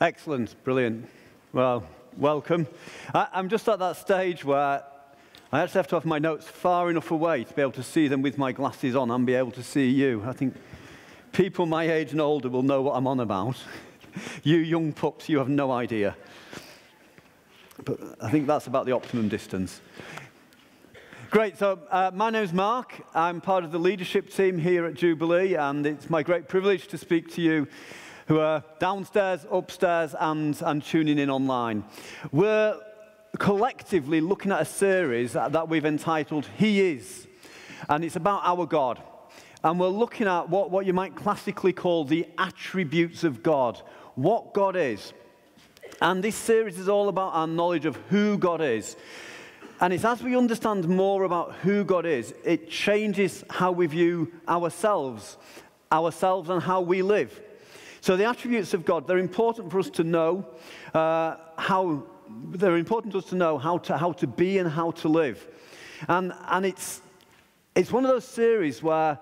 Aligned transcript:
Excellent, 0.00 0.54
brilliant. 0.62 1.08
Well, 1.52 1.84
welcome. 2.16 2.68
I, 3.12 3.26
am 3.32 3.48
just 3.48 3.68
at 3.68 3.80
that 3.80 3.96
stage 3.96 4.44
where 4.44 4.84
I 5.50 5.60
actually 5.60 5.80
have 5.80 5.88
to 5.88 5.96
have 5.96 6.04
my 6.04 6.20
notes 6.20 6.46
far 6.46 6.88
enough 6.88 7.10
away 7.10 7.42
to 7.42 7.52
be 7.52 7.62
able 7.62 7.72
to 7.72 7.82
see 7.82 8.06
them 8.06 8.22
with 8.22 8.38
my 8.38 8.52
glasses 8.52 8.94
on 8.94 9.10
and 9.10 9.26
be 9.26 9.34
able 9.34 9.50
to 9.50 9.62
see 9.64 9.90
you. 9.90 10.22
I 10.24 10.34
think 10.34 10.54
people 11.32 11.66
my 11.66 11.90
age 11.90 12.12
and 12.12 12.20
older 12.20 12.48
will 12.48 12.62
know 12.62 12.80
what 12.80 12.92
I'm 12.92 13.08
on 13.08 13.18
about. 13.18 13.56
you 14.44 14.58
young 14.58 14.92
pups, 14.92 15.28
you 15.28 15.38
have 15.38 15.48
no 15.48 15.72
idea. 15.72 16.14
But 17.84 17.98
I 18.20 18.30
think 18.30 18.46
that's 18.46 18.68
about 18.68 18.86
the 18.86 18.92
optimum 18.92 19.28
distance. 19.28 19.80
Great. 21.28 21.58
So, 21.58 21.80
uh, 21.90 22.12
my 22.14 22.30
name's 22.30 22.52
Mark. 22.52 22.94
I'm 23.16 23.40
part 23.40 23.64
of 23.64 23.72
the 23.72 23.80
leadership 23.80 24.30
team 24.30 24.58
here 24.58 24.86
at 24.86 24.94
Jubilee, 24.94 25.56
and 25.56 25.84
it's 25.84 26.08
my 26.08 26.22
great 26.22 26.46
privilege 26.46 26.86
to 26.86 26.98
speak 26.98 27.34
to 27.34 27.42
you 27.42 27.66
who 28.28 28.38
are 28.38 28.62
downstairs, 28.78 29.46
upstairs, 29.50 30.14
and, 30.20 30.60
and 30.62 30.84
tuning 30.84 31.18
in 31.18 31.30
online. 31.30 31.82
We're 32.30 32.78
collectively 33.38 34.20
looking 34.20 34.52
at 34.52 34.60
a 34.60 34.66
series 34.66 35.32
that 35.32 35.68
we've 35.68 35.86
entitled 35.86 36.46
He 36.58 36.80
Is, 36.92 37.26
and 37.88 38.04
it's 38.04 38.16
about 38.16 38.42
our 38.44 38.66
God. 38.66 39.02
And 39.64 39.80
we're 39.80 39.88
looking 39.88 40.26
at 40.26 40.50
what, 40.50 40.70
what 40.70 40.84
you 40.84 40.92
might 40.92 41.16
classically 41.16 41.72
call 41.72 42.04
the 42.04 42.28
attributes 42.36 43.24
of 43.24 43.42
God, 43.42 43.80
what 44.14 44.52
God 44.52 44.76
is. 44.76 45.14
And 46.02 46.22
this 46.22 46.36
series 46.36 46.78
is 46.78 46.88
all 46.88 47.08
about 47.08 47.32
our 47.34 47.46
knowledge 47.46 47.86
of 47.86 47.96
who 48.10 48.36
God 48.36 48.60
is. 48.60 48.96
And 49.80 49.92
it's 49.92 50.04
as 50.04 50.22
we 50.22 50.36
understand 50.36 50.86
more 50.86 51.24
about 51.24 51.54
who 51.56 51.82
God 51.82 52.04
is, 52.04 52.34
it 52.44 52.68
changes 52.68 53.42
how 53.48 53.72
we 53.72 53.86
view 53.86 54.30
ourselves, 54.46 55.38
ourselves 55.90 56.50
and 56.50 56.62
how 56.62 56.82
we 56.82 57.00
live. 57.00 57.40
So 58.00 58.16
the 58.16 58.24
attributes 58.24 58.74
of 58.74 58.84
God, 58.84 59.06
they're 59.06 59.18
important 59.18 59.70
for 59.70 59.78
us 59.78 59.90
to 59.90 60.04
know 60.04 60.46
uh, 60.94 61.36
how, 61.56 62.04
they're 62.50 62.76
important 62.76 63.12
to 63.12 63.18
us 63.18 63.26
to 63.26 63.36
know 63.36 63.58
how 63.58 63.78
to, 63.78 63.96
how 63.96 64.12
to 64.12 64.26
be 64.26 64.58
and 64.58 64.68
how 64.68 64.92
to 64.92 65.08
live. 65.08 65.46
And, 66.08 66.32
and 66.48 66.64
it's, 66.64 67.00
it's 67.74 67.90
one 67.90 68.04
of 68.04 68.10
those 68.10 68.24
series 68.24 68.82
where 68.82 69.18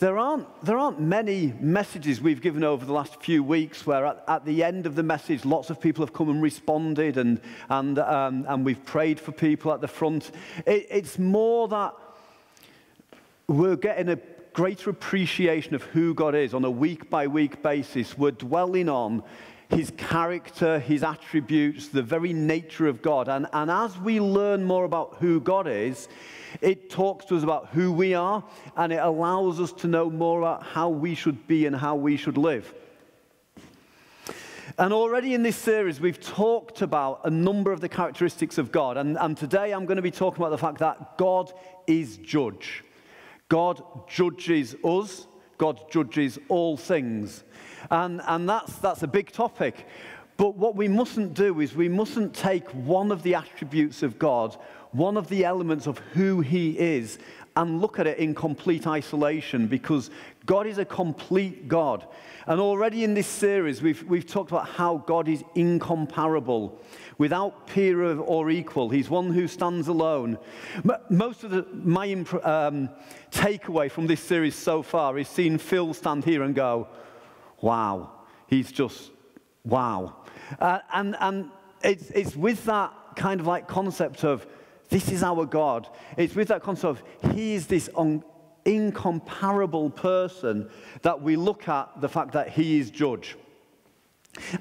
there 0.00 0.16
aren't, 0.16 0.64
there 0.64 0.78
aren't 0.78 0.98
many 0.98 1.52
messages 1.60 2.22
we've 2.22 2.40
given 2.40 2.64
over 2.64 2.86
the 2.86 2.92
last 2.92 3.20
few 3.22 3.44
weeks 3.44 3.86
where 3.86 4.06
at, 4.06 4.24
at 4.28 4.44
the 4.46 4.64
end 4.64 4.86
of 4.86 4.94
the 4.94 5.02
message, 5.02 5.44
lots 5.44 5.68
of 5.68 5.78
people 5.78 6.04
have 6.04 6.14
come 6.14 6.30
and 6.30 6.42
responded 6.42 7.18
and, 7.18 7.38
and, 7.68 7.98
um, 7.98 8.46
and 8.48 8.64
we've 8.64 8.84
prayed 8.86 9.20
for 9.20 9.32
people 9.32 9.72
at 9.72 9.82
the 9.82 9.88
front. 9.88 10.30
It, 10.66 10.86
it's 10.90 11.18
more 11.18 11.68
that 11.68 11.92
we're 13.46 13.76
getting 13.76 14.08
a 14.08 14.18
greater 14.52 14.90
appreciation 14.90 15.74
of 15.74 15.82
who 15.84 16.14
God 16.14 16.34
is 16.34 16.54
on 16.54 16.64
a 16.64 16.70
week 16.70 17.08
by 17.08 17.26
week 17.26 17.62
basis. 17.62 18.18
We're 18.18 18.32
dwelling 18.32 18.88
on 18.88 19.22
his 19.68 19.92
character, 19.96 20.80
his 20.80 21.02
attributes, 21.02 21.88
the 21.88 22.02
very 22.02 22.32
nature 22.32 22.88
of 22.88 23.02
God. 23.02 23.28
And, 23.28 23.46
and 23.52 23.70
as 23.70 23.96
we 23.98 24.20
learn 24.20 24.64
more 24.64 24.84
about 24.84 25.16
who 25.20 25.40
God 25.40 25.68
is, 25.68 26.08
it 26.60 26.90
talks 26.90 27.26
to 27.26 27.36
us 27.36 27.44
about 27.44 27.68
who 27.68 27.92
we 27.92 28.14
are 28.14 28.42
and 28.76 28.92
it 28.92 28.96
allows 29.00 29.60
us 29.60 29.72
to 29.74 29.86
know 29.86 30.10
more 30.10 30.40
about 30.40 30.64
how 30.64 30.88
we 30.88 31.14
should 31.14 31.46
be 31.46 31.66
and 31.66 31.76
how 31.76 31.94
we 31.94 32.16
should 32.16 32.36
live. 32.36 32.74
And 34.78 34.92
already 34.92 35.34
in 35.34 35.42
this 35.42 35.56
series, 35.56 36.00
we've 36.00 36.20
talked 36.20 36.82
about 36.82 37.20
a 37.24 37.30
number 37.30 37.70
of 37.70 37.80
the 37.80 37.88
characteristics 37.88 38.58
of 38.58 38.72
God. 38.72 38.96
And, 38.96 39.16
and 39.18 39.36
today 39.36 39.72
I'm 39.72 39.84
going 39.84 39.96
to 39.96 40.02
be 40.02 40.10
talking 40.10 40.42
about 40.42 40.50
the 40.50 40.58
fact 40.58 40.78
that 40.78 41.18
God 41.18 41.52
is 41.86 42.16
judge. 42.16 42.82
God 43.50 43.82
judges 44.08 44.74
us, 44.82 45.26
God 45.58 45.90
judges 45.90 46.38
all 46.48 46.78
things. 46.78 47.44
And, 47.90 48.22
and 48.26 48.48
that's, 48.48 48.76
that's 48.76 49.02
a 49.02 49.06
big 49.06 49.30
topic. 49.32 49.86
But 50.38 50.56
what 50.56 50.74
we 50.74 50.88
mustn't 50.88 51.34
do 51.34 51.60
is 51.60 51.76
we 51.76 51.90
mustn't 51.90 52.32
take 52.32 52.66
one 52.70 53.12
of 53.12 53.22
the 53.22 53.34
attributes 53.34 54.02
of 54.02 54.18
God 54.18 54.56
one 54.92 55.16
of 55.16 55.28
the 55.28 55.44
elements 55.44 55.86
of 55.86 55.98
who 55.98 56.40
he 56.40 56.78
is 56.78 57.18
and 57.56 57.80
look 57.80 57.98
at 57.98 58.06
it 58.06 58.18
in 58.18 58.34
complete 58.34 58.86
isolation 58.86 59.66
because 59.66 60.10
God 60.46 60.66
is 60.66 60.78
a 60.78 60.84
complete 60.84 61.68
God. 61.68 62.06
And 62.46 62.60
already 62.60 63.04
in 63.04 63.14
this 63.14 63.26
series, 63.26 63.82
we've, 63.82 64.02
we've 64.04 64.26
talked 64.26 64.50
about 64.50 64.66
how 64.68 64.98
God 64.98 65.28
is 65.28 65.44
incomparable, 65.54 66.80
without 67.18 67.66
peer 67.66 68.18
or 68.18 68.50
equal. 68.50 68.88
He's 68.88 69.10
one 69.10 69.30
who 69.30 69.46
stands 69.46 69.88
alone. 69.88 70.38
Most 71.10 71.44
of 71.44 71.50
the, 71.50 71.66
my 71.72 72.12
um, 72.42 72.88
takeaway 73.30 73.90
from 73.90 74.06
this 74.06 74.20
series 74.20 74.54
so 74.54 74.82
far 74.82 75.18
is 75.18 75.28
seeing 75.28 75.58
Phil 75.58 75.92
stand 75.94 76.24
here 76.24 76.42
and 76.42 76.54
go, 76.54 76.88
wow, 77.60 78.10
he's 78.46 78.72
just, 78.72 79.10
wow. 79.64 80.16
Uh, 80.58 80.78
and 80.94 81.14
and 81.20 81.50
it's, 81.84 82.10
it's 82.10 82.34
with 82.34 82.64
that 82.64 82.92
kind 83.16 83.40
of 83.40 83.46
like 83.46 83.68
concept 83.68 84.24
of, 84.24 84.46
this 84.88 85.10
is 85.10 85.22
our 85.22 85.44
God. 85.46 85.88
It's 86.16 86.34
with 86.34 86.48
that 86.48 86.62
concept 86.62 87.02
of 87.22 87.34
He 87.34 87.54
is 87.54 87.66
this 87.66 87.88
un- 87.94 88.24
incomparable 88.64 89.90
person 89.90 90.68
that 91.02 91.20
we 91.20 91.36
look 91.36 91.68
at 91.68 92.00
the 92.00 92.08
fact 92.08 92.32
that 92.32 92.50
He 92.50 92.78
is 92.78 92.90
judge. 92.90 93.36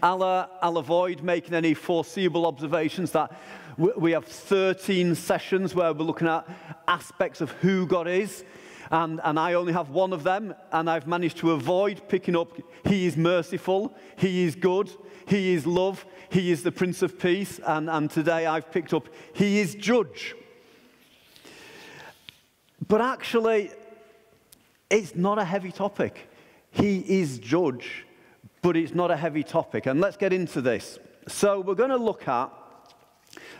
I'll, 0.01 0.23
uh, 0.23 0.47
I'll 0.61 0.77
avoid 0.77 1.21
making 1.21 1.53
any 1.53 1.73
foreseeable 1.73 2.45
observations 2.45 3.11
that 3.11 3.31
we 3.77 4.11
have 4.11 4.25
13 4.25 5.15
sessions 5.15 5.75
where 5.75 5.93
we're 5.93 6.03
looking 6.05 6.27
at 6.27 6.47
aspects 6.87 7.39
of 7.39 7.51
who 7.51 7.85
God 7.85 8.07
is. 8.07 8.43
And, 8.91 9.21
and 9.23 9.39
I 9.39 9.53
only 9.53 9.73
have 9.73 9.91
one 9.91 10.13
of 10.13 10.23
them, 10.23 10.55
and 10.71 10.89
I've 10.89 11.05
managed 11.05 11.37
to 11.37 11.51
avoid 11.51 12.01
picking 12.09 12.35
up 12.35 12.57
He 12.85 13.05
is 13.05 13.15
merciful, 13.15 13.95
He 14.17 14.43
is 14.43 14.55
good, 14.55 14.89
He 15.27 15.53
is 15.53 15.67
love, 15.67 16.05
he 16.29 16.51
is 16.51 16.61
the 16.61 16.71
Prince 16.71 17.01
of 17.01 17.19
Peace, 17.19 17.59
and, 17.65 17.89
and 17.89 18.09
today 18.09 18.45
I've 18.45 18.71
picked 18.71 18.93
up 18.93 19.09
He 19.33 19.59
is 19.59 19.75
Judge. 19.75 20.35
But 22.87 23.01
actually, 23.01 23.71
it's 24.89 25.15
not 25.15 25.39
a 25.39 25.45
heavy 25.45 25.71
topic. 25.71 26.29
He 26.71 26.99
is 27.21 27.39
Judge, 27.39 28.05
but 28.61 28.75
it's 28.75 28.93
not 28.93 29.11
a 29.11 29.15
heavy 29.15 29.43
topic. 29.43 29.85
And 29.85 29.99
let's 30.01 30.17
get 30.17 30.33
into 30.33 30.61
this. 30.61 30.99
So, 31.27 31.61
we're 31.61 31.75
going 31.75 31.89
to 31.89 31.97
look 31.97 32.27
at 32.27 32.51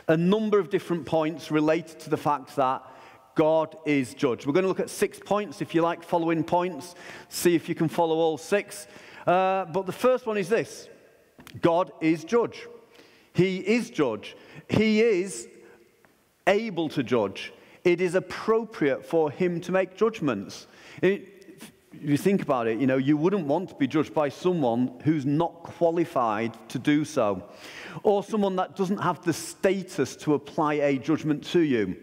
a 0.08 0.16
number 0.16 0.58
of 0.58 0.70
different 0.70 1.06
points 1.06 1.50
related 1.50 2.00
to 2.00 2.10
the 2.10 2.16
fact 2.16 2.56
that 2.56 2.82
God 3.34 3.76
is 3.86 4.14
judge. 4.14 4.46
We're 4.46 4.52
going 4.52 4.64
to 4.64 4.68
look 4.68 4.80
at 4.80 4.90
six 4.90 5.18
points, 5.18 5.62
if 5.62 5.74
you 5.74 5.82
like, 5.82 6.02
following 6.02 6.42
points, 6.42 6.94
see 7.28 7.54
if 7.54 7.68
you 7.68 7.74
can 7.74 7.88
follow 7.88 8.16
all 8.16 8.36
six. 8.36 8.86
Uh, 9.26 9.66
but 9.66 9.86
the 9.86 9.92
first 9.92 10.26
one 10.26 10.36
is 10.36 10.48
this 10.48 10.88
God 11.60 11.92
is 12.00 12.24
judge. 12.24 12.66
He 13.32 13.58
is 13.58 13.90
judge. 13.90 14.36
He 14.68 15.00
is 15.00 15.48
able 16.46 16.88
to 16.90 17.02
judge. 17.02 17.52
It 17.84 18.00
is 18.00 18.14
appropriate 18.14 19.06
for 19.06 19.30
him 19.30 19.60
to 19.62 19.72
make 19.72 19.96
judgments. 19.96 20.66
It, 21.02 21.62
if 21.92 22.08
you 22.08 22.16
think 22.16 22.42
about 22.42 22.66
it, 22.66 22.78
you 22.78 22.86
know, 22.86 22.96
you 22.96 23.16
wouldn't 23.16 23.46
want 23.46 23.68
to 23.70 23.74
be 23.74 23.86
judged 23.86 24.14
by 24.14 24.28
someone 24.28 25.00
who's 25.04 25.26
not 25.26 25.62
qualified 25.62 26.56
to 26.70 26.78
do 26.78 27.04
so, 27.04 27.42
or 28.02 28.22
someone 28.22 28.56
that 28.56 28.76
doesn't 28.76 28.98
have 28.98 29.22
the 29.24 29.32
status 29.32 30.16
to 30.16 30.34
apply 30.34 30.74
a 30.74 30.98
judgment 30.98 31.44
to 31.44 31.60
you. 31.60 31.96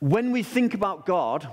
When 0.00 0.32
we 0.32 0.42
think 0.42 0.74
about 0.74 1.06
God, 1.06 1.48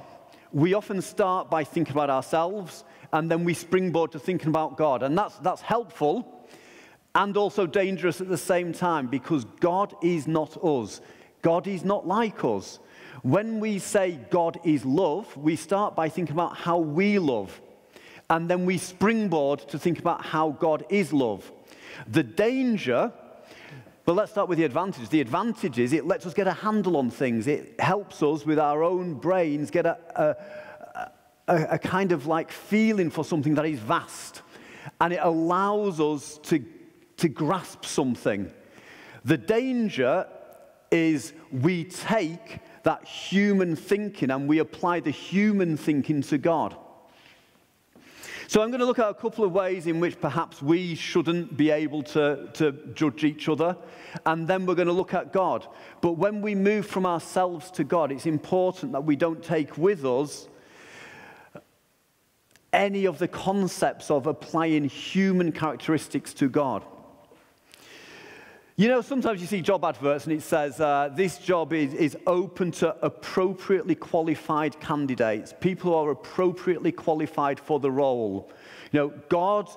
we 0.51 0.73
often 0.73 1.01
start 1.01 1.49
by 1.49 1.63
thinking 1.63 1.93
about 1.93 2.09
ourselves 2.09 2.83
and 3.13 3.29
then 3.29 3.43
we 3.43 3.53
springboard 3.53 4.11
to 4.13 4.19
thinking 4.19 4.49
about 4.49 4.77
God. 4.77 5.03
And 5.03 5.17
that's, 5.17 5.37
that's 5.37 5.61
helpful 5.61 6.47
and 7.15 7.35
also 7.35 7.67
dangerous 7.67 8.21
at 8.21 8.29
the 8.29 8.37
same 8.37 8.73
time 8.73 9.07
because 9.07 9.45
God 9.59 9.93
is 10.01 10.27
not 10.27 10.57
us. 10.63 11.01
God 11.41 11.67
is 11.67 11.83
not 11.83 12.07
like 12.07 12.43
us. 12.43 12.79
When 13.21 13.59
we 13.59 13.79
say 13.79 14.19
God 14.29 14.59
is 14.63 14.85
love, 14.85 15.35
we 15.37 15.55
start 15.55 15.95
by 15.95 16.09
thinking 16.09 16.33
about 16.33 16.57
how 16.57 16.77
we 16.77 17.19
love. 17.19 17.61
And 18.29 18.49
then 18.49 18.65
we 18.65 18.77
springboard 18.77 19.59
to 19.69 19.77
think 19.77 19.99
about 19.99 20.25
how 20.25 20.51
God 20.51 20.85
is 20.89 21.11
love. 21.11 21.51
The 22.07 22.23
danger, 22.23 23.11
but 24.05 24.13
let's 24.13 24.31
start 24.31 24.49
with 24.49 24.57
the 24.57 24.63
advantage. 24.63 25.09
The 25.09 25.21
advantage 25.21 25.77
is 25.77 25.93
it 25.93 26.05
lets 26.05 26.25
us 26.25 26.33
get 26.33 26.47
a 26.47 26.53
handle 26.53 26.97
on 26.97 27.09
things. 27.09 27.47
It 27.47 27.79
helps 27.79 28.23
us 28.23 28.45
with 28.45 28.57
our 28.57 28.83
own 28.83 29.15
brains 29.15 29.69
get 29.69 29.85
a, 29.85 29.97
a 30.15 30.35
a, 31.47 31.67
a 31.71 31.79
kind 31.79 32.11
of 32.11 32.27
like 32.27 32.51
feeling 32.51 33.09
for 33.09 33.23
something 33.23 33.55
that 33.55 33.65
is 33.65 33.79
vast. 33.79 34.41
And 34.99 35.13
it 35.13 35.19
allows 35.21 35.99
us 35.99 36.39
to, 36.43 36.63
to 37.17 37.27
grasp 37.27 37.85
something. 37.85 38.51
The 39.25 39.37
danger 39.37 40.27
is 40.89 41.33
we 41.51 41.83
take 41.85 42.59
that 42.83 43.05
human 43.05 43.75
thinking 43.75 44.31
and 44.31 44.47
we 44.47 44.59
apply 44.59 44.99
the 44.99 45.11
human 45.11 45.77
thinking 45.77 46.21
to 46.23 46.37
God. 46.37 46.75
So 48.51 48.61
I'm 48.61 48.69
going 48.69 48.81
to 48.81 48.85
look 48.85 48.99
at 48.99 49.07
a 49.07 49.13
couple 49.13 49.45
of 49.45 49.53
ways 49.53 49.87
in 49.87 50.01
which 50.01 50.19
perhaps 50.19 50.61
we 50.61 50.93
shouldn't 50.95 51.55
be 51.55 51.69
able 51.69 52.03
to, 52.03 52.49
to 52.55 52.73
judge 52.93 53.23
each 53.23 53.47
other. 53.47 53.77
And 54.25 54.45
then 54.45 54.65
we're 54.65 54.75
going 54.75 54.89
to 54.89 54.93
look 54.93 55.13
at 55.13 55.31
God. 55.31 55.65
But 56.01 56.17
when 56.17 56.41
we 56.41 56.53
move 56.53 56.85
from 56.85 57.05
ourselves 57.05 57.71
to 57.71 57.85
God, 57.85 58.11
it's 58.11 58.25
important 58.25 58.91
that 58.91 59.05
we 59.05 59.15
don't 59.15 59.41
take 59.41 59.77
with 59.77 60.03
us 60.03 60.49
any 62.73 63.05
of 63.05 63.19
the 63.19 63.27
concepts 63.29 64.11
of 64.11 64.27
applying 64.27 64.83
human 64.83 65.53
characteristics 65.53 66.33
to 66.33 66.49
God. 66.49 66.83
You 68.77 68.87
know, 68.87 69.01
sometimes 69.01 69.41
you 69.41 69.47
see 69.47 69.61
job 69.61 69.83
adverts 69.83 70.25
and 70.25 70.33
it 70.33 70.43
says 70.43 70.79
uh, 70.79 71.09
this 71.13 71.37
job 71.37 71.73
is, 71.73 71.93
is 71.93 72.17
open 72.25 72.71
to 72.71 72.95
appropriately 73.05 73.95
qualified 73.95 74.79
candidates, 74.79 75.53
people 75.59 75.91
who 75.91 75.97
are 75.97 76.11
appropriately 76.11 76.91
qualified 76.91 77.59
for 77.59 77.79
the 77.79 77.91
role. 77.91 78.49
You 78.91 78.99
know, 78.99 79.13
God 79.27 79.69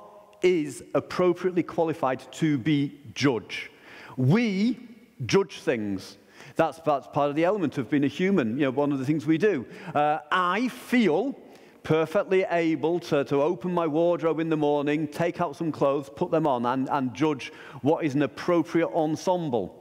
is 0.42 0.84
appropriately 0.94 1.64
qualified 1.64 2.22
to 2.32 2.56
be 2.56 3.00
judge. 3.14 3.70
We 4.16 4.78
judge 5.26 5.60
things. 5.60 6.18
That's, 6.54 6.78
that's 6.78 7.08
part 7.08 7.30
of 7.30 7.36
the 7.36 7.44
element 7.44 7.78
of 7.78 7.90
being 7.90 8.04
a 8.04 8.08
human, 8.08 8.58
you 8.58 8.64
know, 8.64 8.70
one 8.70 8.92
of 8.92 9.00
the 9.00 9.06
things 9.06 9.26
we 9.26 9.38
do. 9.38 9.66
Uh, 9.92 10.18
I 10.30 10.68
feel 10.68 11.36
perfectly 11.84 12.44
able 12.50 12.98
to, 12.98 13.22
to 13.24 13.42
open 13.42 13.72
my 13.72 13.86
wardrobe 13.86 14.40
in 14.40 14.48
the 14.48 14.56
morning, 14.56 15.06
take 15.06 15.40
out 15.40 15.54
some 15.54 15.70
clothes, 15.70 16.10
put 16.16 16.30
them 16.30 16.46
on, 16.46 16.66
and, 16.66 16.88
and 16.90 17.14
judge 17.14 17.52
what 17.82 18.04
is 18.04 18.14
an 18.14 18.22
appropriate 18.22 18.88
ensemble. 18.88 19.80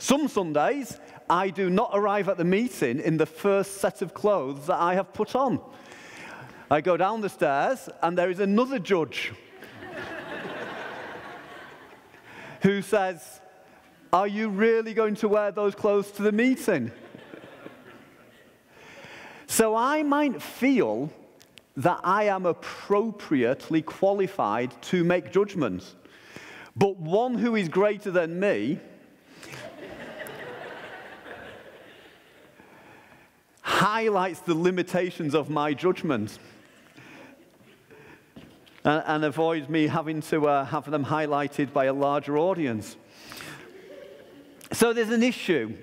Some 0.00 0.28
Sundays, 0.28 0.98
I 1.30 1.50
do 1.50 1.70
not 1.70 1.92
arrive 1.94 2.28
at 2.28 2.36
the 2.36 2.44
meeting 2.44 2.98
in 2.98 3.16
the 3.16 3.26
first 3.26 3.80
set 3.80 4.02
of 4.02 4.12
clothes 4.12 4.66
that 4.66 4.80
I 4.80 4.94
have 4.94 5.14
put 5.14 5.36
on. 5.36 5.60
I 6.68 6.80
go 6.80 6.96
down 6.96 7.20
the 7.20 7.28
stairs, 7.28 7.88
and 8.02 8.18
there 8.18 8.30
is 8.30 8.40
another 8.40 8.80
judge 8.80 9.32
who 12.62 12.82
says, 12.82 13.40
Are 14.12 14.26
you 14.26 14.48
really 14.48 14.94
going 14.94 15.14
to 15.16 15.28
wear 15.28 15.52
those 15.52 15.76
clothes 15.76 16.10
to 16.12 16.22
the 16.22 16.32
meeting? 16.32 16.90
so 19.46 19.76
I 19.76 20.02
might 20.02 20.42
feel 20.42 21.12
that 21.80 22.00
I 22.04 22.24
am 22.24 22.44
appropriately 22.44 23.80
qualified 23.80 24.70
to 24.82 25.02
make 25.02 25.32
judgments. 25.32 25.96
But 26.76 26.98
one 26.98 27.36
who 27.36 27.56
is 27.56 27.70
greater 27.70 28.10
than 28.10 28.38
me 28.38 28.78
highlights 33.62 34.40
the 34.40 34.54
limitations 34.54 35.34
of 35.34 35.48
my 35.48 35.72
judgment 35.72 36.38
and, 38.84 39.02
and 39.06 39.24
avoids 39.24 39.66
me 39.70 39.86
having 39.86 40.20
to 40.20 40.48
uh, 40.48 40.66
have 40.66 40.90
them 40.90 41.06
highlighted 41.06 41.72
by 41.72 41.86
a 41.86 41.94
larger 41.94 42.36
audience. 42.36 42.96
So 44.72 44.92
there's 44.92 45.08
an 45.08 45.22
issue 45.22 45.78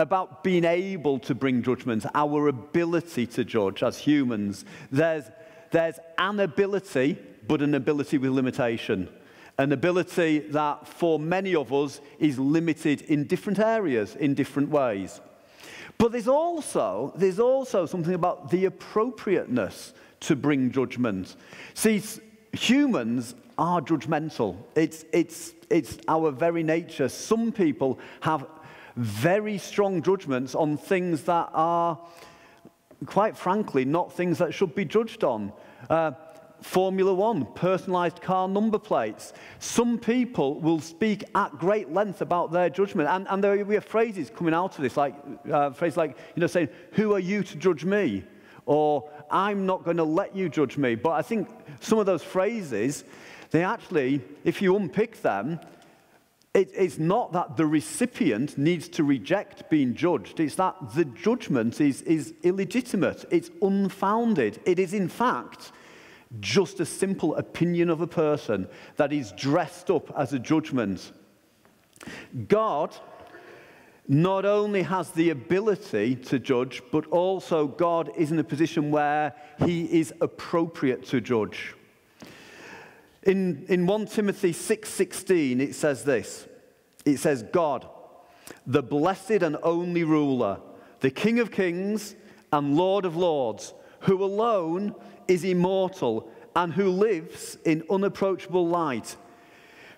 about 0.00 0.42
being 0.42 0.64
able 0.64 1.18
to 1.20 1.34
bring 1.34 1.62
judgment, 1.62 2.06
our 2.14 2.48
ability 2.48 3.26
to 3.26 3.44
judge 3.44 3.82
as 3.82 3.98
humans. 3.98 4.64
There's, 4.90 5.24
there's 5.70 5.98
an 6.18 6.40
ability, 6.40 7.18
but 7.46 7.60
an 7.62 7.74
ability 7.74 8.18
with 8.18 8.30
limitation. 8.30 9.08
An 9.58 9.72
ability 9.72 10.38
that 10.38 10.88
for 10.88 11.18
many 11.18 11.54
of 11.54 11.72
us 11.72 12.00
is 12.18 12.38
limited 12.38 13.02
in 13.02 13.26
different 13.26 13.58
areas, 13.58 14.16
in 14.16 14.34
different 14.34 14.70
ways. 14.70 15.20
But 15.98 16.12
there's 16.12 16.28
also, 16.28 17.12
there's 17.14 17.38
also 17.38 17.84
something 17.84 18.14
about 18.14 18.50
the 18.50 18.64
appropriateness 18.64 19.92
to 20.20 20.34
bring 20.34 20.70
judgment. 20.70 21.36
See, 21.74 22.02
humans 22.52 23.34
are 23.58 23.82
judgmental. 23.82 24.56
It's, 24.74 25.04
it's, 25.12 25.52
it's 25.68 25.98
our 26.08 26.30
very 26.30 26.62
nature. 26.62 27.10
Some 27.10 27.52
people 27.52 27.98
have 28.22 28.46
very 28.96 29.58
strong 29.58 30.02
judgments 30.02 30.54
on 30.54 30.76
things 30.76 31.22
that 31.22 31.48
are, 31.52 31.98
quite 33.06 33.36
frankly, 33.36 33.84
not 33.84 34.12
things 34.12 34.38
that 34.38 34.54
should 34.54 34.74
be 34.74 34.84
judged 34.84 35.24
on. 35.24 35.52
Uh, 35.88 36.12
Formula 36.62 37.14
One, 37.14 37.46
personalized 37.54 38.20
car 38.20 38.46
number 38.46 38.78
plates. 38.78 39.32
Some 39.58 39.98
people 39.98 40.60
will 40.60 40.80
speak 40.80 41.24
at 41.34 41.58
great 41.58 41.92
length 41.92 42.20
about 42.20 42.52
their 42.52 42.68
judgment. 42.68 43.08
And, 43.08 43.26
and 43.30 43.42
there 43.42 43.56
will 43.56 43.64
be 43.64 43.78
phrases 43.80 44.30
coming 44.30 44.54
out 44.54 44.76
of 44.76 44.82
this, 44.82 44.96
like 44.96 45.14
uh, 45.50 45.70
phrases 45.70 45.96
like, 45.96 46.18
you 46.34 46.40
know, 46.40 46.46
saying, 46.46 46.68
Who 46.92 47.14
are 47.14 47.20
you 47.20 47.42
to 47.42 47.56
judge 47.56 47.84
me? 47.84 48.24
Or, 48.66 49.10
I'm 49.30 49.64
not 49.64 49.84
going 49.84 49.96
to 49.96 50.04
let 50.04 50.34
you 50.34 50.48
judge 50.48 50.76
me. 50.76 50.94
But 50.96 51.10
I 51.10 51.22
think 51.22 51.48
some 51.80 51.98
of 51.98 52.06
those 52.06 52.22
phrases, 52.22 53.04
they 53.50 53.64
actually, 53.64 54.20
if 54.44 54.60
you 54.60 54.76
unpick 54.76 55.22
them, 55.22 55.60
it, 56.52 56.70
it's 56.74 56.98
not 56.98 57.32
that 57.32 57.56
the 57.56 57.66
recipient 57.66 58.58
needs 58.58 58.88
to 58.88 59.04
reject 59.04 59.70
being 59.70 59.94
judged. 59.94 60.40
It's 60.40 60.56
that 60.56 60.94
the 60.94 61.04
judgment 61.04 61.80
is, 61.80 62.02
is 62.02 62.34
illegitimate. 62.42 63.24
It's 63.30 63.50
unfounded. 63.62 64.60
It 64.64 64.80
is, 64.80 64.92
in 64.92 65.08
fact, 65.08 65.70
just 66.40 66.80
a 66.80 66.86
simple 66.86 67.36
opinion 67.36 67.88
of 67.88 68.00
a 68.00 68.06
person 68.06 68.68
that 68.96 69.12
is 69.12 69.32
dressed 69.32 69.90
up 69.90 70.12
as 70.18 70.32
a 70.32 70.40
judgment. 70.40 71.12
God 72.48 72.96
not 74.08 74.44
only 74.44 74.82
has 74.82 75.12
the 75.12 75.30
ability 75.30 76.16
to 76.16 76.40
judge, 76.40 76.82
but 76.90 77.06
also 77.06 77.68
God 77.68 78.10
is 78.16 78.32
in 78.32 78.40
a 78.40 78.44
position 78.44 78.90
where 78.90 79.32
he 79.64 79.84
is 79.84 80.12
appropriate 80.20 81.04
to 81.06 81.20
judge. 81.20 81.74
In, 83.24 83.66
in 83.68 83.86
1 83.86 84.06
Timothy 84.06 84.52
6:16 84.52 85.60
it 85.60 85.74
says 85.74 86.04
this. 86.04 86.46
It 87.04 87.18
says 87.18 87.42
God, 87.52 87.88
the 88.66 88.82
blessed 88.82 89.42
and 89.42 89.56
only 89.62 90.04
ruler, 90.04 90.60
the 91.00 91.10
King 91.10 91.38
of 91.38 91.50
kings 91.50 92.14
and 92.52 92.76
Lord 92.76 93.04
of 93.04 93.16
lords, 93.16 93.74
who 94.00 94.22
alone 94.22 94.94
is 95.28 95.44
immortal 95.44 96.30
and 96.56 96.72
who 96.72 96.90
lives 96.90 97.56
in 97.64 97.84
unapproachable 97.90 98.66
light, 98.66 99.16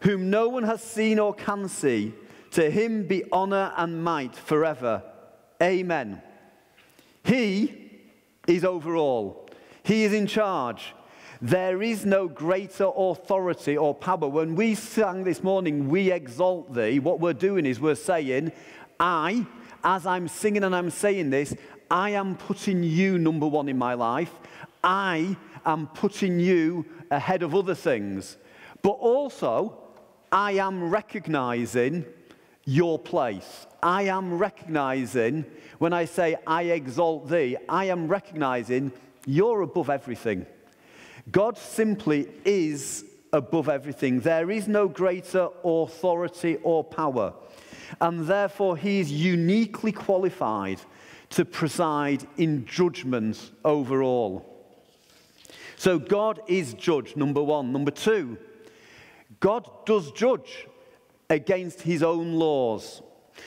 whom 0.03 0.31
no 0.31 0.49
one 0.49 0.65
has 0.65 0.83
seen 0.83 1.19
or 1.19 1.35
can 1.35 1.69
see, 1.69 2.13
to 2.51 2.71
him 2.71 3.07
be 3.07 3.25
honor 3.33 3.73
and 3.77 4.05
might 4.05 4.37
forever. 4.37 5.03
Amen. 5.63 6.21
He 7.25 7.91
is 8.47 8.65
over 8.65 8.97
all. 8.97 9.49
He 9.83 10.05
is 10.05 10.13
in 10.13 10.27
charge. 10.27 10.95
There 11.45 11.83
is 11.83 12.07
no 12.07 12.29
greater 12.29 12.89
authority 12.95 13.77
or 13.77 13.97
power. 13.97 14.29
When 14.29 14.55
we 14.55 14.77
sang 14.77 15.25
this 15.25 15.43
morning, 15.43 15.89
we 15.89 16.13
exalt 16.13 16.73
thee, 16.73 17.01
what 17.01 17.19
we're 17.19 17.33
doing 17.33 17.67
is 17.67 17.81
we're 17.81 17.97
saying, 17.97 18.53
I, 19.01 19.45
as 19.83 20.07
I'm 20.07 20.29
singing 20.29 20.63
and 20.63 20.73
I'm 20.73 20.91
saying 20.91 21.31
this, 21.31 21.53
I 21.91 22.11
am 22.11 22.37
putting 22.37 22.85
you 22.85 23.19
number 23.19 23.49
one 23.49 23.69
in 23.69 23.77
my 23.77 23.95
life. 23.95 24.33
I 24.85 25.37
am 25.67 25.89
putting 25.89 26.39
you 26.39 26.87
ahead 27.11 27.43
of 27.43 27.57
other 27.57 27.75
things. 27.75 28.37
But 28.81 28.91
also, 28.91 29.77
I 30.31 30.53
am 30.53 30.91
recognizing 30.91 32.05
your 32.65 33.01
place. 33.01 33.67
I 33.83 34.03
am 34.03 34.39
recognizing, 34.39 35.45
when 35.79 35.93
I 35.93 36.05
say 36.05 36.37
I 36.47 36.63
exalt 36.63 37.29
thee, 37.29 37.57
I 37.69 37.87
am 37.87 38.07
recognizing 38.07 38.93
you're 39.27 39.63
above 39.63 39.91
everything. 39.91 40.47
God 41.31 41.57
simply 41.57 42.29
is 42.45 43.05
above 43.33 43.69
everything. 43.69 44.21
There 44.21 44.51
is 44.51 44.69
no 44.69 44.89
greater 44.89 45.49
authority 45.65 46.57
or 46.63 46.85
power. 46.85 47.35
And 48.01 48.27
therefore, 48.27 48.77
he 48.77 49.01
is 49.01 49.13
uniquely 49.13 49.93
qualified 49.93 50.81
to 51.31 51.45
preside 51.45 52.27
in 52.37 52.67
judgment 52.67 53.53
over 53.65 54.03
all. 54.03 54.49
So, 55.77 55.99
God 55.99 56.41
is 56.47 56.75
judge, 56.75 57.17
number 57.17 57.43
one. 57.43 57.73
Number 57.73 57.91
two, 57.91 58.39
God 59.41 59.69
does 59.87 60.13
judge 60.13 60.67
against 61.31 61.83
his 61.83 62.03
own 62.03 62.35
laws. 62.35 63.03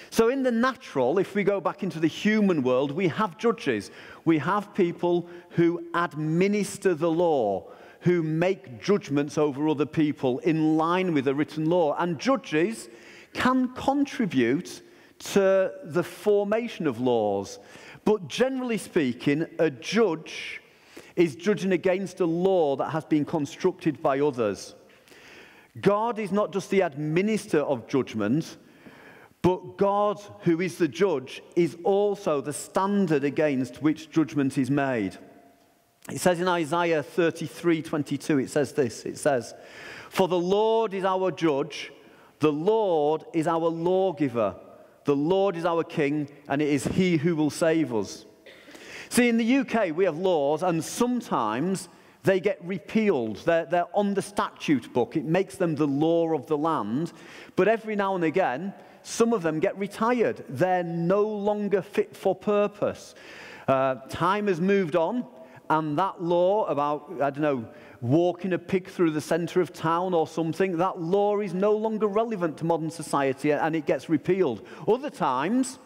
So, 0.09 0.29
in 0.29 0.43
the 0.43 0.51
natural, 0.51 1.19
if 1.19 1.35
we 1.35 1.43
go 1.43 1.61
back 1.61 1.83
into 1.83 1.99
the 1.99 2.07
human 2.07 2.63
world, 2.63 2.91
we 2.91 3.07
have 3.07 3.37
judges. 3.37 3.91
We 4.25 4.39
have 4.39 4.73
people 4.73 5.29
who 5.51 5.85
administer 5.93 6.95
the 6.95 7.11
law, 7.11 7.71
who 8.01 8.23
make 8.23 8.81
judgments 8.81 9.37
over 9.37 9.69
other 9.69 9.85
people 9.85 10.39
in 10.39 10.77
line 10.77 11.13
with 11.13 11.25
the 11.25 11.35
written 11.35 11.69
law. 11.69 11.95
And 11.97 12.19
judges 12.19 12.89
can 13.33 13.73
contribute 13.75 14.81
to 15.19 15.71
the 15.83 16.03
formation 16.03 16.87
of 16.87 16.99
laws. 16.99 17.59
But 18.03 18.27
generally 18.27 18.77
speaking, 18.77 19.45
a 19.59 19.69
judge 19.69 20.61
is 21.15 21.35
judging 21.35 21.71
against 21.71 22.19
a 22.19 22.25
law 22.25 22.75
that 22.75 22.91
has 22.91 23.05
been 23.05 23.25
constructed 23.25 24.01
by 24.01 24.19
others. 24.19 24.75
God 25.81 26.19
is 26.19 26.31
not 26.31 26.51
just 26.51 26.69
the 26.69 26.81
administrator 26.81 27.63
of 27.63 27.87
judgment, 27.87 28.57
but 29.45 29.77
God, 29.77 30.19
who 30.39 30.59
is 30.59 30.79
the 30.79 30.87
judge, 30.87 31.43
is 31.55 31.77
also 31.83 32.41
the 32.41 32.51
standard 32.51 33.23
against 33.23 33.79
which 33.79 34.09
judgment 34.09 34.57
is 34.57 34.71
made. 34.71 35.19
It 36.09 36.19
says 36.19 36.41
in 36.41 36.47
Isaiah 36.47 37.03
33 37.03 37.83
22, 37.83 38.39
it 38.39 38.49
says 38.49 38.73
this 38.73 39.05
it 39.05 39.19
says, 39.19 39.53
For 40.09 40.27
the 40.27 40.39
Lord 40.39 40.95
is 40.95 41.05
our 41.05 41.29
judge, 41.29 41.91
the 42.39 42.51
Lord 42.51 43.23
is 43.35 43.45
our 43.45 43.69
lawgiver, 43.69 44.55
the 45.03 45.15
Lord 45.15 45.55
is 45.55 45.63
our 45.63 45.83
king, 45.83 46.27
and 46.49 46.59
it 46.59 46.69
is 46.69 46.85
he 46.85 47.17
who 47.17 47.35
will 47.35 47.51
save 47.51 47.93
us. 47.93 48.25
See, 49.09 49.29
in 49.29 49.37
the 49.37 49.57
UK, 49.57 49.95
we 49.95 50.05
have 50.05 50.17
laws, 50.17 50.63
and 50.63 50.83
sometimes 50.83 51.87
they 52.23 52.39
get 52.39 52.57
repealed. 52.65 53.45
They're, 53.45 53.67
they're 53.67 53.95
on 53.95 54.15
the 54.15 54.23
statute 54.23 54.91
book. 54.91 55.15
It 55.15 55.25
makes 55.25 55.57
them 55.57 55.75
the 55.75 55.85
law 55.85 56.33
of 56.33 56.47
the 56.47 56.57
land. 56.57 57.13
But 57.55 57.67
every 57.67 57.95
now 57.95 58.15
and 58.15 58.23
again, 58.23 58.73
some 59.05 59.33
of 59.33 59.43
them 59.43 59.59
get 59.59 59.77
retired. 59.77 60.43
They're 60.49 60.83
no 60.83 61.21
longer 61.21 61.83
fit 61.83 62.17
for 62.17 62.33
purpose. 62.33 63.13
Uh, 63.67 63.95
time 64.09 64.47
has 64.47 64.59
moved 64.59 64.95
on, 64.95 65.25
and 65.69 65.97
that 65.99 66.23
law 66.23 66.65
about, 66.65 67.11
I 67.21 67.29
don't 67.29 67.41
know, 67.41 67.67
walking 68.01 68.53
a 68.53 68.57
pig 68.57 68.87
through 68.87 69.11
the 69.11 69.21
centre 69.21 69.61
of 69.61 69.71
town 69.71 70.15
or 70.15 70.27
something, 70.27 70.77
that 70.77 70.99
law 70.99 71.39
is 71.39 71.53
no 71.53 71.73
longer 71.73 72.07
relevant 72.07 72.57
to 72.57 72.65
modern 72.65 72.89
society 72.89 73.51
and 73.51 73.75
it 73.75 73.85
gets 73.85 74.09
repealed. 74.09 74.65
Other 74.87 75.11
times, 75.11 75.77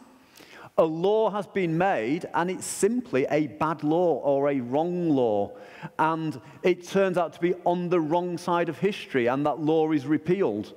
a 0.78 0.84
law 0.84 1.30
has 1.30 1.46
been 1.46 1.78
made 1.78 2.26
and 2.34 2.50
it's 2.50 2.66
simply 2.66 3.26
a 3.30 3.48
bad 3.48 3.84
law 3.84 4.16
or 4.16 4.50
a 4.50 4.62
wrong 4.62 5.10
law. 5.10 5.52
And 5.98 6.40
it 6.64 6.88
turns 6.88 7.18
out 7.18 7.34
to 7.34 7.40
be 7.40 7.54
on 7.66 7.90
the 7.90 8.00
wrong 8.00 8.38
side 8.38 8.70
of 8.70 8.80
history 8.80 9.28
and 9.28 9.46
that 9.46 9.60
law 9.60 9.92
is 9.92 10.06
repealed. 10.06 10.74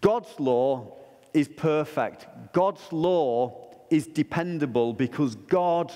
God's 0.00 0.38
law 0.38 0.96
is 1.32 1.48
perfect. 1.48 2.26
God's 2.52 2.92
law 2.92 3.68
is 3.90 4.06
dependable 4.06 4.92
because 4.92 5.34
God 5.34 5.92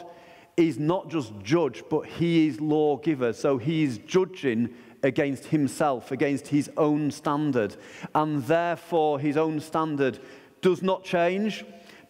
is 0.56 0.78
not 0.78 1.08
just 1.08 1.32
judge, 1.42 1.82
but 1.90 2.06
he 2.06 2.46
is 2.46 2.60
lawgiver. 2.60 3.32
So 3.32 3.58
he 3.58 3.82
is 3.82 3.98
judging 3.98 4.74
against 5.02 5.46
himself, 5.46 6.12
against 6.12 6.48
his 6.48 6.70
own 6.76 7.10
standard. 7.10 7.76
And 8.14 8.42
therefore, 8.44 9.18
his 9.18 9.36
own 9.36 9.60
standard 9.60 10.18
does 10.60 10.82
not 10.82 11.04
change 11.04 11.64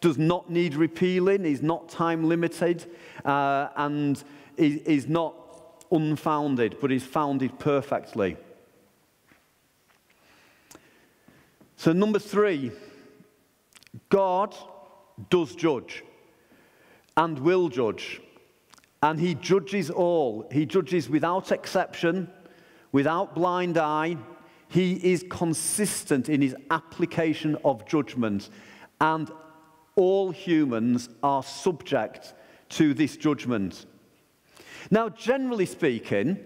does 0.05 0.19
not 0.19 0.51
need 0.51 0.75
repealing, 0.75 1.47
is 1.47 1.63
not 1.63 1.89
time 1.89 2.25
limited, 2.25 2.85
uh, 3.25 3.69
and 3.75 4.23
is, 4.59 4.77
is 4.83 5.09
not 5.09 5.35
unfounded, 5.91 6.77
but 6.79 6.93
is 6.93 7.03
founded 7.03 7.59
perfectly. 7.59 8.37
So, 11.85 11.93
number 11.93 12.19
three, 12.19 12.73
God 14.09 14.57
does 15.29 15.55
judge 15.55 16.03
and 17.15 17.39
will 17.39 17.69
judge. 17.69 18.23
And 19.03 19.21
he 19.21 19.35
judges 19.35 19.91
all. 19.91 20.49
He 20.51 20.65
judges 20.65 21.11
without 21.11 21.53
exception, 21.53 22.31
without 22.91 23.35
blind 23.35 23.77
eye. 23.77 24.17
He 24.69 24.95
is 24.95 25.27
consistent 25.29 26.31
in 26.31 26.41
his 26.41 26.57
application 26.71 27.55
of 27.67 27.87
judgment. 27.87 28.49
And 29.03 29.31
all 29.95 30.31
humans 30.31 31.11
are 31.23 31.43
subject 31.43 32.33
to 32.71 32.95
this 32.95 33.19
judgment. 33.19 33.85
Now, 34.91 35.11
generally 35.11 35.67
speaking, 35.67 36.39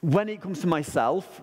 when 0.00 0.28
it 0.28 0.40
comes 0.40 0.62
to 0.62 0.66
myself, 0.66 1.42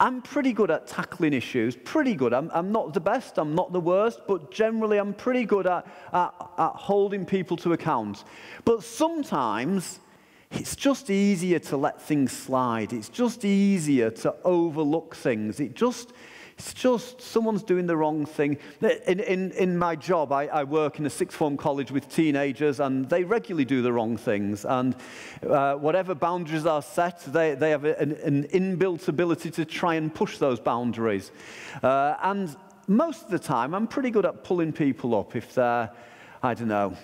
I'm 0.00 0.22
pretty 0.22 0.52
good 0.52 0.70
at 0.70 0.86
tackling 0.88 1.32
issues, 1.32 1.76
pretty 1.76 2.14
good. 2.14 2.32
I'm, 2.32 2.50
I'm 2.52 2.72
not 2.72 2.94
the 2.94 3.00
best, 3.00 3.38
I'm 3.38 3.54
not 3.54 3.72
the 3.72 3.80
worst, 3.80 4.22
but 4.26 4.50
generally 4.50 4.98
I'm 4.98 5.14
pretty 5.14 5.44
good 5.44 5.66
at, 5.66 5.86
at, 6.12 6.34
at 6.58 6.72
holding 6.74 7.24
people 7.24 7.56
to 7.58 7.72
account. 7.74 8.24
But 8.64 8.82
sometimes 8.82 10.00
it's 10.50 10.74
just 10.74 11.10
easier 11.10 11.60
to 11.60 11.76
let 11.76 12.02
things 12.02 12.32
slide. 12.32 12.92
It's 12.92 13.08
just 13.08 13.44
easier 13.44 14.10
to 14.10 14.34
overlook 14.44 15.14
things. 15.14 15.60
It 15.60 15.74
just, 15.74 16.12
it's 16.56 16.72
just 16.72 17.20
someone's 17.20 17.62
doing 17.62 17.86
the 17.86 17.96
wrong 17.96 18.26
thing. 18.26 18.58
In, 18.80 19.20
in, 19.20 19.50
in 19.52 19.76
my 19.76 19.96
job, 19.96 20.30
I, 20.30 20.46
I 20.46 20.64
work 20.64 20.98
in 20.98 21.06
a 21.06 21.10
sixth 21.10 21.36
form 21.36 21.56
college 21.56 21.90
with 21.90 22.08
teenagers, 22.08 22.80
and 22.80 23.08
they 23.08 23.24
regularly 23.24 23.64
do 23.64 23.82
the 23.82 23.92
wrong 23.92 24.16
things. 24.16 24.64
And 24.64 24.94
uh, 25.48 25.74
whatever 25.74 26.14
boundaries 26.14 26.64
are 26.64 26.82
set, 26.82 27.20
they, 27.26 27.54
they 27.54 27.70
have 27.70 27.84
an, 27.84 28.12
an 28.12 28.44
inbuilt 28.44 29.08
ability 29.08 29.50
to 29.52 29.64
try 29.64 29.94
and 29.94 30.14
push 30.14 30.38
those 30.38 30.60
boundaries. 30.60 31.32
Uh, 31.82 32.14
and 32.22 32.56
most 32.86 33.24
of 33.24 33.30
the 33.30 33.38
time, 33.38 33.74
I'm 33.74 33.88
pretty 33.88 34.10
good 34.10 34.26
at 34.26 34.44
pulling 34.44 34.72
people 34.72 35.14
up 35.14 35.34
if 35.34 35.54
they're, 35.54 35.90
I 36.42 36.54
don't 36.54 36.68
know, 36.68 36.96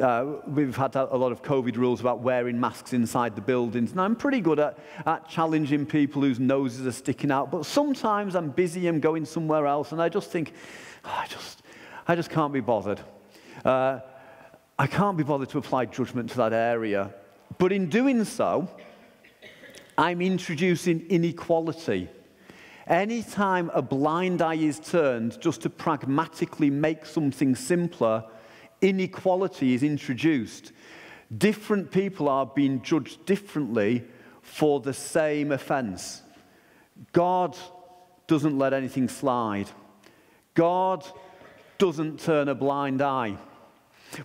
uh, 0.00 0.36
we've 0.46 0.76
had 0.76 0.94
a 0.96 1.16
lot 1.16 1.32
of 1.32 1.42
COVID 1.42 1.76
rules 1.76 2.00
about 2.00 2.20
wearing 2.20 2.58
masks 2.58 2.92
inside 2.92 3.36
the 3.36 3.42
buildings, 3.42 3.92
and 3.92 4.00
I'm 4.00 4.16
pretty 4.16 4.40
good 4.40 4.58
at, 4.58 4.78
at 5.04 5.28
challenging 5.28 5.84
people 5.84 6.22
whose 6.22 6.40
noses 6.40 6.86
are 6.86 6.92
sticking 6.92 7.30
out. 7.30 7.50
But 7.50 7.66
sometimes 7.66 8.34
I'm 8.34 8.50
busy, 8.50 8.86
I'm 8.86 9.00
going 9.00 9.26
somewhere 9.26 9.66
else, 9.66 9.92
and 9.92 10.00
I 10.00 10.08
just 10.08 10.30
think, 10.30 10.54
oh, 11.04 11.14
I, 11.14 11.26
just, 11.26 11.62
I 12.08 12.14
just 12.14 12.30
can't 12.30 12.52
be 12.52 12.60
bothered. 12.60 13.00
Uh, 13.64 14.00
I 14.78 14.86
can't 14.86 15.16
be 15.16 15.24
bothered 15.24 15.50
to 15.50 15.58
apply 15.58 15.86
judgment 15.86 16.30
to 16.30 16.36
that 16.38 16.54
area. 16.54 17.14
But 17.58 17.70
in 17.70 17.90
doing 17.90 18.24
so, 18.24 18.68
I'm 19.98 20.22
introducing 20.22 21.06
inequality. 21.10 22.08
Anytime 22.86 23.70
a 23.74 23.82
blind 23.82 24.40
eye 24.40 24.54
is 24.54 24.80
turned 24.80 25.38
just 25.40 25.60
to 25.62 25.70
pragmatically 25.70 26.70
make 26.70 27.04
something 27.04 27.54
simpler, 27.54 28.24
inequality 28.82 29.74
is 29.74 29.82
introduced. 29.82 30.72
Different 31.36 31.90
people 31.90 32.28
are 32.28 32.44
being 32.44 32.82
judged 32.82 33.24
differently 33.24 34.04
for 34.42 34.80
the 34.80 34.92
same 34.92 35.52
offense. 35.52 36.22
God 37.12 37.56
doesn't 38.26 38.58
let 38.58 38.72
anything 38.74 39.08
slide. 39.08 39.70
God 40.54 41.06
doesn't 41.78 42.20
turn 42.20 42.48
a 42.48 42.54
blind 42.54 43.00
eye. 43.00 43.36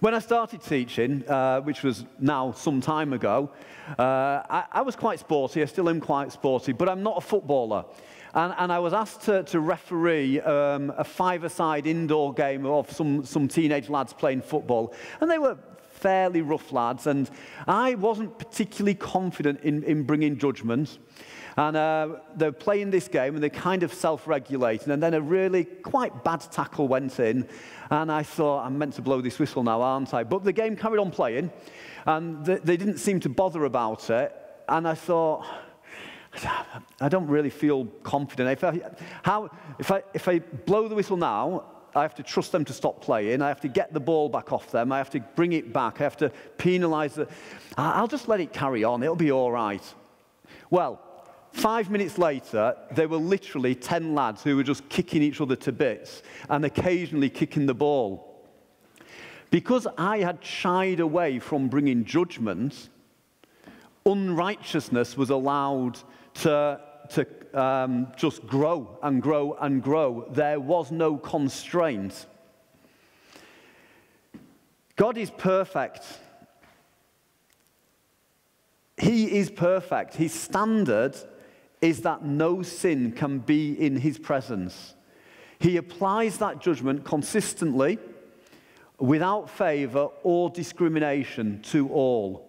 When 0.02 0.14
I 0.14 0.20
started 0.20 0.62
teaching, 0.62 1.24
uh, 1.30 1.62
which 1.62 1.82
was 1.82 2.04
now 2.20 2.52
some 2.52 2.82
time 2.82 3.14
ago, 3.14 3.50
uh, 3.98 4.44
I, 4.50 4.66
I 4.74 4.82
was 4.82 4.98
quite 4.98 5.20
sporty. 5.20 5.62
I 5.62 5.66
still 5.66 5.88
am 5.88 6.02
quite 6.02 6.34
sporty, 6.34 6.74
but 6.74 6.90
I'm 6.90 7.04
not 7.04 7.18
a 7.18 7.22
footballer. 7.22 7.86
And, 8.34 8.54
and 8.58 8.72
I 8.72 8.80
was 8.80 8.94
asked 8.94 9.22
to, 9.22 9.44
to 9.44 9.60
referee 9.60 10.42
um, 10.42 10.94
a 10.98 11.04
five-a-side 11.04 11.88
indoor 11.88 12.34
game 12.34 12.66
of 12.66 12.92
some, 12.92 13.26
some 13.26 13.48
teenage 13.48 13.90
lads 13.90 14.14
playing 14.14 14.42
football. 14.42 14.94
And 15.22 15.30
they 15.32 15.40
were 15.40 15.58
fairly 15.92 16.42
rough 16.42 16.72
lads, 16.72 17.08
and 17.08 17.30
I 17.68 17.96
wasn't 17.96 18.38
particularly 18.38 18.96
confident 18.96 19.62
in, 19.62 19.84
in 19.84 20.04
bringing 20.04 20.38
judgment. 20.38 21.00
And 21.56 21.76
uh, 21.76 22.18
they're 22.36 22.52
playing 22.52 22.92
this 22.92 23.08
game, 23.08 23.34
and 23.34 23.42
they're 23.42 23.50
kind 23.50 23.82
of 23.82 23.92
self-regulating. 23.92 24.92
And 24.92 25.02
then 25.02 25.16
a 25.16 25.22
really 25.22 25.64
quite 25.64 26.24
bad 26.24 26.42
tackle 26.52 26.88
went 26.88 27.20
in, 27.20 27.48
and 27.90 28.12
I 28.12 28.22
thought, 28.22 28.64
I'm 28.64 28.78
meant 28.78 28.94
to 28.96 29.02
blow 29.02 29.22
this 29.22 29.40
whistle 29.40 29.64
now, 29.64 29.82
aren't 29.82 30.14
I? 30.14 30.24
But 30.24 30.44
the 30.44 30.54
game 30.54 30.76
carried 30.76 31.00
on 31.00 31.10
playing, 31.10 31.52
and 32.06 32.46
they 32.46 32.78
didn't 32.78 33.00
seem 33.00 33.20
to 33.22 33.30
bother 33.30 33.66
about 33.66 34.12
it. 34.12 34.36
And 34.70 34.88
I 34.88 34.94
thought, 34.94 35.46
I 37.02 37.10
don't 37.10 37.28
really 37.28 37.50
feel 37.50 37.86
confident. 38.04 38.50
If 38.50 38.64
I, 38.64 38.82
how, 39.24 39.50
if, 39.80 39.92
I, 39.92 40.04
if 40.14 40.28
I 40.28 40.40
blow 40.40 40.88
the 40.88 40.96
whistle 40.96 41.18
now, 41.18 41.66
I 41.96 42.02
have 42.04 42.16
to 42.16 42.24
trust 42.24 42.52
them 42.52 42.64
to 42.66 42.74
stop 42.74 43.02
playing. 43.02 43.42
I 43.42 43.48
have 43.48 43.62
to 43.62 43.68
get 43.68 43.94
the 43.94 44.00
ball 44.00 44.30
back 44.30 44.52
off 44.52 44.72
them. 44.72 44.92
I 44.92 44.98
have 44.98 45.10
to 45.12 45.20
bring 45.20 45.54
it 45.54 45.74
back. 45.74 46.00
I 46.00 46.04
have 46.04 46.18
to 46.18 46.32
penalise 46.58 47.14
the. 47.14 47.28
I'll 47.78 48.08
just 48.08 48.28
let 48.28 48.40
it 48.40 48.54
carry 48.54 48.84
on. 48.84 49.02
It'll 49.04 49.16
be 49.16 49.32
all 49.32 49.52
right. 49.52 49.82
Well, 50.70 51.02
five 51.54 51.90
minutes 51.90 52.18
later, 52.18 52.76
there 52.92 53.08
were 53.08 53.18
literally 53.18 53.74
10 53.74 54.14
lads 54.14 54.44
who 54.44 54.56
were 54.56 54.64
just 54.64 54.88
kicking 54.90 55.24
each 55.24 55.42
other 55.42 55.56
to 55.56 55.72
bits 55.72 56.22
and 56.50 56.66
occasionally 56.66 57.30
kicking 57.30 57.66
the 57.66 57.74
ball. 57.74 58.46
Because 59.50 59.88
I 59.98 60.20
had 60.20 60.44
shied 60.44 61.00
away 61.00 61.40
from 61.40 61.70
bringing 61.70 62.04
judgment, 62.04 62.90
unrighteousness 64.08 65.18
was 65.18 65.30
allowed 65.30 66.00
to, 66.36 66.80
to 67.10 67.28
um, 67.54 68.08
just 68.16 68.48
grow 68.48 68.98
and 69.04 69.22
grow 69.22 69.54
and 69.60 69.84
grow. 69.84 70.28
There 70.32 70.60
was 70.60 70.92
no 70.92 71.18
constraint. 71.18 72.26
God 74.96 75.18
is 75.18 75.30
perfect. 75.30 76.06
He 78.98 79.38
is 79.38 79.52
perfect. 79.52 80.16
His 80.16 80.34
standard 80.34 81.16
is 81.82 82.02
that 82.02 82.26
no 82.26 82.64
sin 82.64 83.12
can 83.12 83.40
be 83.40 83.74
in 83.74 83.98
his 83.98 84.18
presence. 84.18 84.96
He 85.60 85.78
applies 85.78 86.38
that 86.38 86.60
judgment 86.60 87.04
consistently, 87.04 88.00
without 89.00 89.50
favor 89.50 90.10
or 90.24 90.50
discrimination 90.50 91.62
to 91.62 91.90
all. 91.90 92.47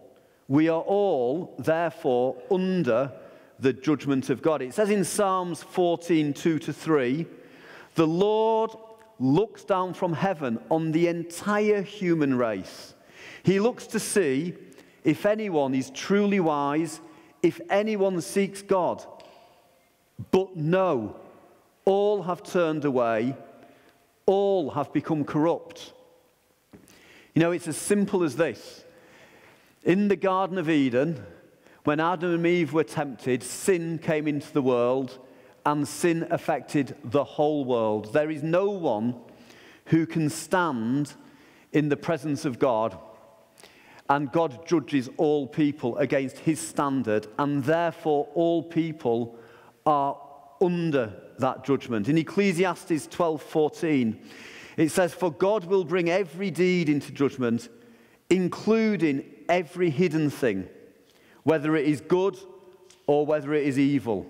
We 0.48 0.70
are 0.70 0.80
all, 0.80 1.54
therefore, 1.58 2.36
under 2.50 3.12
the 3.60 3.72
judgment 3.72 4.30
of 4.30 4.40
God. 4.40 4.62
It 4.62 4.72
says 4.72 4.88
in 4.88 5.04
Psalms 5.04 5.62
14, 5.62 6.32
2 6.32 6.58
to 6.58 6.72
3, 6.72 7.26
the 7.94 8.06
Lord 8.06 8.70
looks 9.18 9.64
down 9.64 9.92
from 9.94 10.14
heaven 10.14 10.58
on 10.70 10.92
the 10.92 11.08
entire 11.08 11.82
human 11.82 12.38
race. 12.38 12.94
He 13.42 13.60
looks 13.60 13.86
to 13.88 14.00
see 14.00 14.54
if 15.04 15.26
anyone 15.26 15.74
is 15.74 15.90
truly 15.90 16.40
wise, 16.40 17.00
if 17.42 17.60
anyone 17.68 18.20
seeks 18.20 18.62
God. 18.62 19.04
But 20.30 20.56
no, 20.56 21.16
all 21.84 22.22
have 22.22 22.42
turned 22.42 22.84
away, 22.84 23.36
all 24.24 24.70
have 24.70 24.92
become 24.92 25.24
corrupt. 25.24 25.92
You 27.34 27.42
know, 27.42 27.52
it's 27.52 27.68
as 27.68 27.76
simple 27.76 28.22
as 28.22 28.36
this 28.36 28.84
In 29.88 30.09
the 30.09 30.16
Garden 30.16 30.59
of 30.59 30.68
Eden, 30.68 31.25
when 31.85 31.99
Adam 31.99 32.35
and 32.35 32.47
Eve 32.47 32.75
were 32.75 32.85
tempted, 32.85 33.42
sin 33.42 33.99
came 33.99 34.28
into 34.28 34.52
the 34.52 34.61
world 34.61 35.18
and 35.64 35.88
sin 35.88 36.26
affected 36.28 36.95
the 37.02 37.25
whole 37.25 37.64
world. 37.64 38.12
There 38.12 38.30
is 38.30 38.42
no 38.42 38.68
one 38.68 39.14
who 39.87 40.04
can 40.04 40.28
stand 40.28 41.14
in 41.73 41.88
the 41.88 41.97
presence 41.97 42.45
of 42.45 42.59
God. 42.59 42.99
And 44.11 44.30
God 44.30 44.66
judges 44.66 45.09
all 45.16 45.47
people 45.47 45.97
against 45.97 46.40
his 46.40 46.61
standard, 46.61 47.26
and 47.38 47.64
therefore 47.64 48.28
all 48.35 48.62
people 48.62 49.38
are 49.87 50.21
under 50.61 51.14
that 51.38 51.64
judgment. 51.64 52.11
In 52.11 52.18
Ecclesiastes 52.18 53.07
12:14, 53.07 54.18
it 54.76 54.90
says, 54.90 55.14
"For 55.14 55.33
God 55.33 55.64
will 55.64 55.85
bring 55.85 56.11
every 56.11 56.50
deed 56.50 56.90
into 56.90 57.11
judgment, 57.11 57.71
including 58.28 59.25
every 59.48 59.90
hidden 59.90 60.30
thing, 60.30 60.68
whether 61.42 61.76
it 61.76 61.86
is 61.86 62.00
good 62.00 62.38
or 63.06 63.26
whether 63.26 63.54
it 63.54 63.66
is 63.66 63.78
evil." 63.78 64.26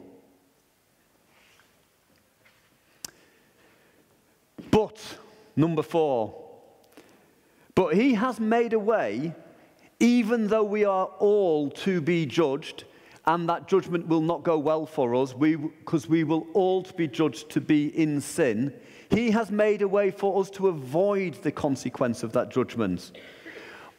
But 4.70 5.18
number 5.56 5.82
4, 5.82 6.34
but 7.75 7.94
he 7.94 8.14
has 8.14 8.38
made 8.38 8.72
a 8.72 8.78
way 8.78 9.34
even 10.00 10.46
though 10.46 10.64
we 10.64 10.84
are 10.84 11.06
all 11.18 11.70
to 11.70 12.00
be 12.00 12.25
judged 12.25 12.84
and 13.26 13.48
that 13.48 13.68
judgment 13.68 14.06
will 14.06 14.20
not 14.20 14.42
go 14.42 14.56
well 14.58 14.87
for 14.87 15.14
us 15.14 15.32
because 15.34 16.08
we, 16.08 16.25
we 16.25 16.25
will 16.25 16.46
all 16.54 16.82
be 16.96 17.08
judged 17.08 17.50
to 17.50 17.60
be 17.60 17.88
in 17.98 18.20
sin. 18.20 18.72
He 19.10 19.30
has 19.32 19.50
made 19.50 19.82
a 19.82 19.88
way 19.88 20.10
for 20.10 20.40
us 20.40 20.50
to 20.50 20.68
avoid 20.68 21.34
the 21.42 21.52
consequence 21.52 22.22
of 22.22 22.32
that 22.32 22.50
judgment. 22.50 23.12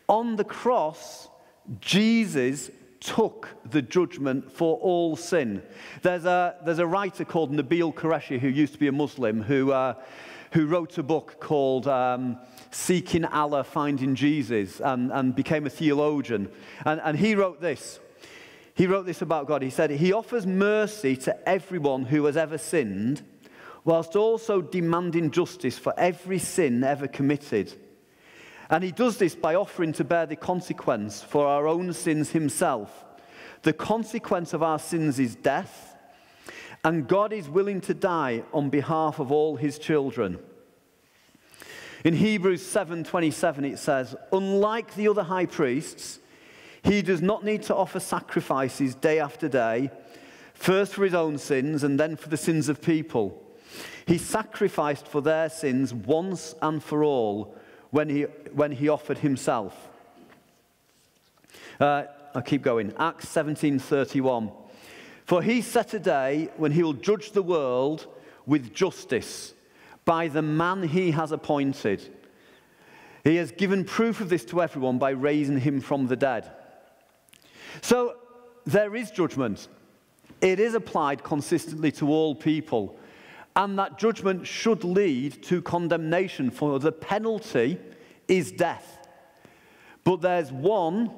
On 0.10 0.36
the 0.36 0.44
cross, 0.44 1.30
Jesus 1.80 2.72
took 3.00 3.48
the 3.70 3.82
judgment 3.82 4.52
for 4.52 4.78
all 4.80 5.16
sin. 5.16 5.62
There's 6.02 6.26
a, 6.26 6.56
there's 6.66 6.80
a 6.80 6.88
writer 6.88 7.24
called 7.24 7.54
Nabil 7.54 7.94
Qureshi 7.94 8.40
who 8.40 8.48
used 8.48 8.74
to 8.74 8.80
be 8.80 8.88
a 8.88 8.92
Muslim 8.92 9.44
who, 9.44 9.72
uh, 9.72 9.94
who 10.52 10.66
wrote 10.66 10.98
a 10.98 11.04
book 11.04 11.40
called 11.40 11.88
um, 11.88 12.40
Seeking 12.72 13.24
Allah, 13.24 13.64
Finding 13.64 14.16
Jesus, 14.16 14.82
and, 14.82 15.12
and 15.12 15.36
became 15.36 15.68
a 15.68 15.70
theologian. 15.70 16.50
And, 16.86 17.00
and 17.04 17.16
he 17.16 17.36
wrote 17.36 17.62
this. 17.62 18.00
He 18.74 18.88
wrote 18.88 19.06
this 19.06 19.22
about 19.22 19.48
God. 19.48 19.62
He 19.62 19.70
said, 19.70 19.92
He 19.92 20.12
offers 20.12 20.48
mercy 20.48 21.16
to 21.18 21.48
everyone 21.48 22.06
who 22.06 22.26
has 22.26 22.36
ever 22.36 22.58
sinned, 22.58 23.22
whilst 23.86 24.16
also 24.16 24.60
demanding 24.60 25.30
justice 25.30 25.78
for 25.78 25.94
every 26.00 26.40
sin 26.40 26.84
ever 26.84 27.08
committed. 27.08 27.76
And 28.70 28.84
He 28.84 28.92
does 28.92 29.18
this 29.18 29.36
by 29.36 29.56
offering 29.56 29.94
to 29.94 30.04
bear 30.04 30.26
the 30.26 30.36
consequence 30.36 31.22
for 31.22 31.48
our 31.48 31.68
own 31.68 31.94
sins 31.94 32.32
Himself. 32.32 33.06
The 33.64 33.74
consequence 33.74 34.54
of 34.54 34.64
our 34.64 34.80
sins 34.80 35.20
is 35.20 35.36
death, 35.36 35.96
and 36.84 37.08
God 37.08 37.34
is 37.34 37.50
willing 37.50 37.82
to 37.82 37.94
die 37.94 38.44
on 38.54 38.70
behalf 38.70 39.20
of 39.20 39.32
all 39.32 39.58
His 39.58 39.80
children. 39.80 40.40
In 42.06 42.16
Hebrews 42.16 42.62
7:27 42.62 43.66
it 43.66 43.80
says, 43.80 44.16
"Unlike 44.32 44.96
the 44.96 45.10
other 45.10 45.24
high 45.24 45.46
priests, 45.46 46.20
he 46.84 47.02
does 47.02 47.22
not 47.22 47.44
need 47.44 47.64
to 47.64 47.76
offer 47.76 48.00
sacrifices 48.00 48.96
day 48.96 49.20
after 49.20 49.48
day, 49.48 49.92
first 50.54 50.94
for 50.94 51.04
his 51.04 51.14
own 51.14 51.38
sins 51.38 51.84
and 51.84 52.00
then 52.00 52.16
for 52.16 52.30
the 52.30 52.38
sins 52.38 52.70
of 52.70 52.82
people. 52.82 53.42
He 54.06 54.18
sacrificed 54.18 55.08
for 55.08 55.22
their 55.22 55.50
sins 55.50 55.94
once 55.94 56.56
and 56.62 56.82
for 56.82 57.04
all 57.04 57.56
when 57.92 58.10
he, 58.10 58.24
when 58.54 58.72
he 58.72 58.90
offered 58.90 59.20
himself. 59.20 59.90
Uh, 61.80 62.04
I'll 62.36 62.42
keep 62.42 62.62
going. 62.62 62.94
Acts 63.00 63.26
17:31. 63.28 64.52
For 65.26 65.42
he 65.42 65.62
set 65.62 65.94
a 65.94 66.00
day 66.00 66.50
when 66.58 66.72
he 66.72 66.84
will 66.84 66.94
judge 66.94 67.32
the 67.32 67.44
world 67.44 68.08
with 68.46 68.74
justice 68.74 69.54
by 70.06 70.28
the 70.28 70.42
man 70.42 70.88
he 70.88 71.12
has 71.12 71.32
appointed. 71.32 72.16
He 73.24 73.36
has 73.36 73.52
given 73.52 73.86
proof 73.86 74.22
of 74.22 74.30
this 74.30 74.46
to 74.46 74.62
everyone 74.62 74.98
by 74.98 75.12
raising 75.12 75.60
him 75.60 75.82
from 75.82 76.08
the 76.08 76.16
dead. 76.16 76.52
So 77.82 78.16
there 78.66 78.96
is 78.96 79.12
judgment. 79.12 79.68
It 80.42 80.60
is 80.60 80.74
applied 80.74 81.24
consistently 81.24 81.92
to 81.94 82.10
all 82.10 82.34
people. 82.34 82.98
And 83.56 83.78
that 83.80 83.98
judgment 83.98 84.48
should 84.48 84.84
lead 84.84 85.44
to 85.44 85.62
condemnation, 85.62 86.52
for 86.52 86.80
the 86.80 86.92
penalty 86.92 87.78
is 88.28 88.52
death. 88.52 89.08
But 90.04 90.22
there's 90.22 90.52
one, 90.52 91.12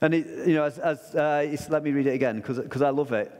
and 0.00 0.14
it, 0.14 0.46
you 0.46 0.54
know, 0.54 0.64
as, 0.64 0.78
as 0.78 1.14
uh, 1.14 1.56
let 1.70 1.82
me 1.82 1.90
read 1.92 2.06
it 2.06 2.14
again 2.14 2.36
because 2.40 2.82
I 2.82 2.90
love 2.90 3.12
it. 3.12 3.32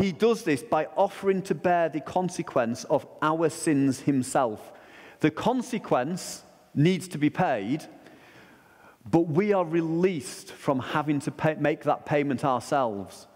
He 0.00 0.12
does 0.12 0.42
this 0.42 0.62
by 0.62 0.86
offering 0.96 1.42
to 1.42 1.54
bear 1.54 1.88
the 1.88 2.00
consequence 2.00 2.84
of 2.84 3.06
our 3.22 3.48
sins 3.48 4.00
himself. 4.00 4.72
The 5.20 5.30
consequence 5.30 6.42
needs 6.74 7.08
to 7.08 7.18
be 7.18 7.30
paid, 7.30 7.84
but 9.10 9.22
we 9.22 9.52
are 9.52 9.64
released 9.64 10.52
from 10.52 10.78
having 10.78 11.20
to 11.20 11.30
pay, 11.30 11.54
make 11.54 11.82
that 11.84 12.06
payment 12.06 12.44
ourselves. 12.44 13.26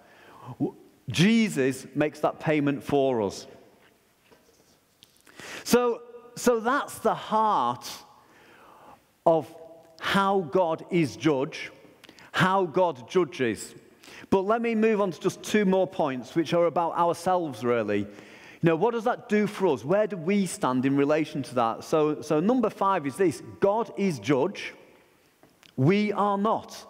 Jesus 1.08 1.86
makes 1.94 2.20
that 2.20 2.40
payment 2.40 2.82
for 2.82 3.22
us. 3.22 3.46
So, 5.64 6.02
so 6.36 6.60
that's 6.60 6.98
the 6.98 7.14
heart 7.14 7.90
of 9.26 9.52
how 10.00 10.40
God 10.40 10.84
is 10.90 11.16
judge, 11.16 11.70
how 12.32 12.66
God 12.66 13.08
judges. 13.08 13.74
But 14.30 14.42
let 14.42 14.62
me 14.62 14.74
move 14.74 15.00
on 15.00 15.10
to 15.10 15.20
just 15.20 15.42
two 15.42 15.64
more 15.64 15.86
points, 15.86 16.34
which 16.34 16.54
are 16.54 16.66
about 16.66 16.96
ourselves, 16.96 17.64
really. 17.64 17.98
You 17.98 18.06
know, 18.62 18.76
what 18.76 18.92
does 18.92 19.04
that 19.04 19.28
do 19.28 19.46
for 19.46 19.68
us? 19.68 19.84
Where 19.84 20.06
do 20.06 20.16
we 20.16 20.46
stand 20.46 20.86
in 20.86 20.96
relation 20.96 21.42
to 21.42 21.54
that? 21.56 21.84
So, 21.84 22.22
so 22.22 22.40
number 22.40 22.70
five 22.70 23.06
is 23.06 23.16
this 23.16 23.42
God 23.60 23.92
is 23.96 24.18
judge. 24.18 24.72
We 25.76 26.12
are 26.12 26.38
not. 26.38 26.86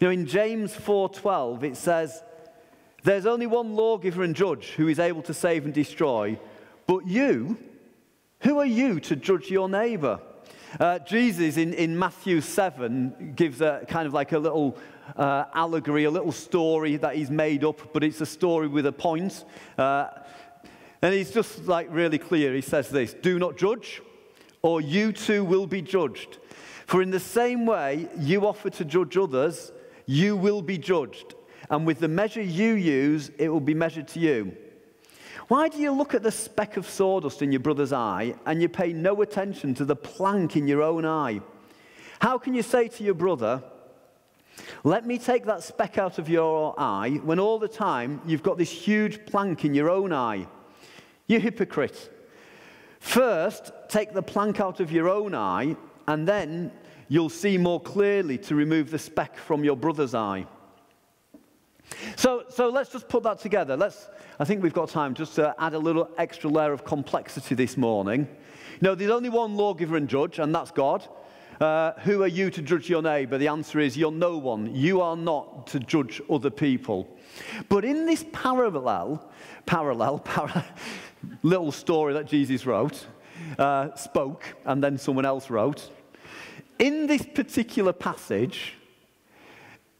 You 0.00 0.08
know, 0.08 0.12
in 0.12 0.26
James 0.26 0.74
4:12 0.74 1.62
it 1.62 1.76
says, 1.76 2.22
"There's 3.02 3.26
only 3.26 3.46
one 3.46 3.74
lawgiver 3.74 4.22
and 4.22 4.34
judge 4.34 4.70
who 4.70 4.88
is 4.88 4.98
able 4.98 5.22
to 5.22 5.34
save 5.34 5.64
and 5.64 5.74
destroy, 5.74 6.38
but 6.86 7.06
you, 7.06 7.58
who 8.40 8.58
are 8.58 8.66
you 8.66 9.00
to 9.00 9.16
judge 9.16 9.50
your 9.50 9.68
neighbor?" 9.68 10.20
Uh, 10.80 10.98
Jesus 11.00 11.58
in, 11.58 11.74
in 11.74 11.98
Matthew 11.98 12.40
7 12.40 13.34
gives 13.36 13.60
a 13.60 13.84
kind 13.88 14.06
of 14.06 14.14
like 14.14 14.32
a 14.32 14.38
little 14.38 14.78
uh, 15.16 15.44
allegory, 15.52 16.04
a 16.04 16.10
little 16.10 16.32
story 16.32 16.96
that 16.96 17.14
he's 17.14 17.30
made 17.30 17.62
up, 17.62 17.92
but 17.92 18.02
it's 18.02 18.22
a 18.22 18.26
story 18.26 18.68
with 18.68 18.86
a 18.86 18.92
point. 18.92 19.44
Uh, 19.76 20.08
and 21.02 21.12
he's 21.12 21.30
just 21.30 21.66
like 21.66 21.88
really 21.90 22.18
clear. 22.18 22.54
He 22.54 22.62
says 22.62 22.88
this 22.88 23.12
Do 23.12 23.38
not 23.38 23.56
judge, 23.58 24.00
or 24.62 24.80
you 24.80 25.12
too 25.12 25.44
will 25.44 25.66
be 25.66 25.82
judged. 25.82 26.38
For 26.86 27.02
in 27.02 27.10
the 27.10 27.20
same 27.20 27.66
way 27.66 28.08
you 28.18 28.46
offer 28.46 28.70
to 28.70 28.84
judge 28.84 29.16
others, 29.16 29.72
you 30.06 30.36
will 30.36 30.62
be 30.62 30.78
judged. 30.78 31.34
And 31.72 31.86
with 31.86 32.00
the 32.00 32.08
measure 32.08 32.42
you 32.42 32.74
use, 32.74 33.30
it 33.38 33.48
will 33.48 33.58
be 33.58 33.72
measured 33.72 34.06
to 34.08 34.20
you. 34.20 34.54
Why 35.48 35.68
do 35.68 35.78
you 35.78 35.90
look 35.90 36.14
at 36.14 36.22
the 36.22 36.30
speck 36.30 36.76
of 36.76 36.86
sawdust 36.86 37.40
in 37.40 37.50
your 37.50 37.60
brother's 37.60 37.94
eye 37.94 38.34
and 38.44 38.60
you 38.60 38.68
pay 38.68 38.92
no 38.92 39.22
attention 39.22 39.74
to 39.76 39.86
the 39.86 39.96
plank 39.96 40.54
in 40.54 40.68
your 40.68 40.82
own 40.82 41.06
eye? 41.06 41.40
How 42.20 42.36
can 42.36 42.52
you 42.52 42.62
say 42.62 42.88
to 42.88 43.02
your 43.02 43.14
brother, 43.14 43.62
Let 44.84 45.06
me 45.06 45.16
take 45.16 45.46
that 45.46 45.62
speck 45.62 45.96
out 45.96 46.18
of 46.18 46.28
your 46.28 46.74
eye, 46.78 47.20
when 47.24 47.38
all 47.38 47.58
the 47.58 47.68
time 47.68 48.20
you've 48.26 48.42
got 48.42 48.58
this 48.58 48.70
huge 48.70 49.24
plank 49.24 49.64
in 49.64 49.72
your 49.72 49.88
own 49.88 50.12
eye? 50.12 50.46
You 51.26 51.40
hypocrite. 51.40 52.10
First, 53.00 53.72
take 53.88 54.12
the 54.12 54.22
plank 54.22 54.60
out 54.60 54.80
of 54.80 54.92
your 54.92 55.08
own 55.08 55.34
eye, 55.34 55.74
and 56.06 56.28
then 56.28 56.70
you'll 57.08 57.30
see 57.30 57.56
more 57.56 57.80
clearly 57.80 58.36
to 58.38 58.54
remove 58.54 58.90
the 58.90 58.98
speck 58.98 59.38
from 59.38 59.64
your 59.64 59.76
brother's 59.76 60.14
eye. 60.14 60.46
So, 62.22 62.44
so 62.48 62.68
let's 62.68 62.92
just 62.92 63.08
put 63.08 63.24
that 63.24 63.40
together. 63.40 63.76
Let's, 63.76 64.08
I 64.38 64.44
think 64.44 64.62
we've 64.62 64.72
got 64.72 64.88
time 64.88 65.12
just 65.12 65.34
to 65.34 65.56
add 65.58 65.74
a 65.74 65.78
little 65.80 66.08
extra 66.16 66.48
layer 66.48 66.72
of 66.72 66.84
complexity 66.84 67.56
this 67.56 67.76
morning. 67.76 68.28
You 68.74 68.78
know, 68.80 68.94
there's 68.94 69.10
only 69.10 69.28
one 69.28 69.56
lawgiver 69.56 69.96
and 69.96 70.08
judge, 70.08 70.38
and 70.38 70.54
that's 70.54 70.70
God. 70.70 71.04
Uh, 71.60 71.94
who 72.04 72.22
are 72.22 72.28
you 72.28 72.48
to 72.50 72.62
judge 72.62 72.88
your 72.88 73.02
neighbor? 73.02 73.38
The 73.38 73.48
answer 73.48 73.80
is 73.80 73.96
you're 73.96 74.12
no 74.12 74.38
one. 74.38 74.72
You 74.72 75.00
are 75.00 75.16
not 75.16 75.66
to 75.66 75.80
judge 75.80 76.22
other 76.30 76.48
people. 76.48 77.08
But 77.68 77.84
in 77.84 78.06
this 78.06 78.24
parallel, 78.30 79.28
parallel, 79.66 80.20
parallel 80.20 80.64
little 81.42 81.72
story 81.72 82.12
that 82.14 82.26
Jesus 82.26 82.66
wrote, 82.66 83.04
uh, 83.58 83.96
spoke, 83.96 84.44
and 84.64 84.80
then 84.80 84.96
someone 84.96 85.24
else 85.24 85.50
wrote, 85.50 85.90
in 86.78 87.08
this 87.08 87.26
particular 87.26 87.92
passage, 87.92 88.74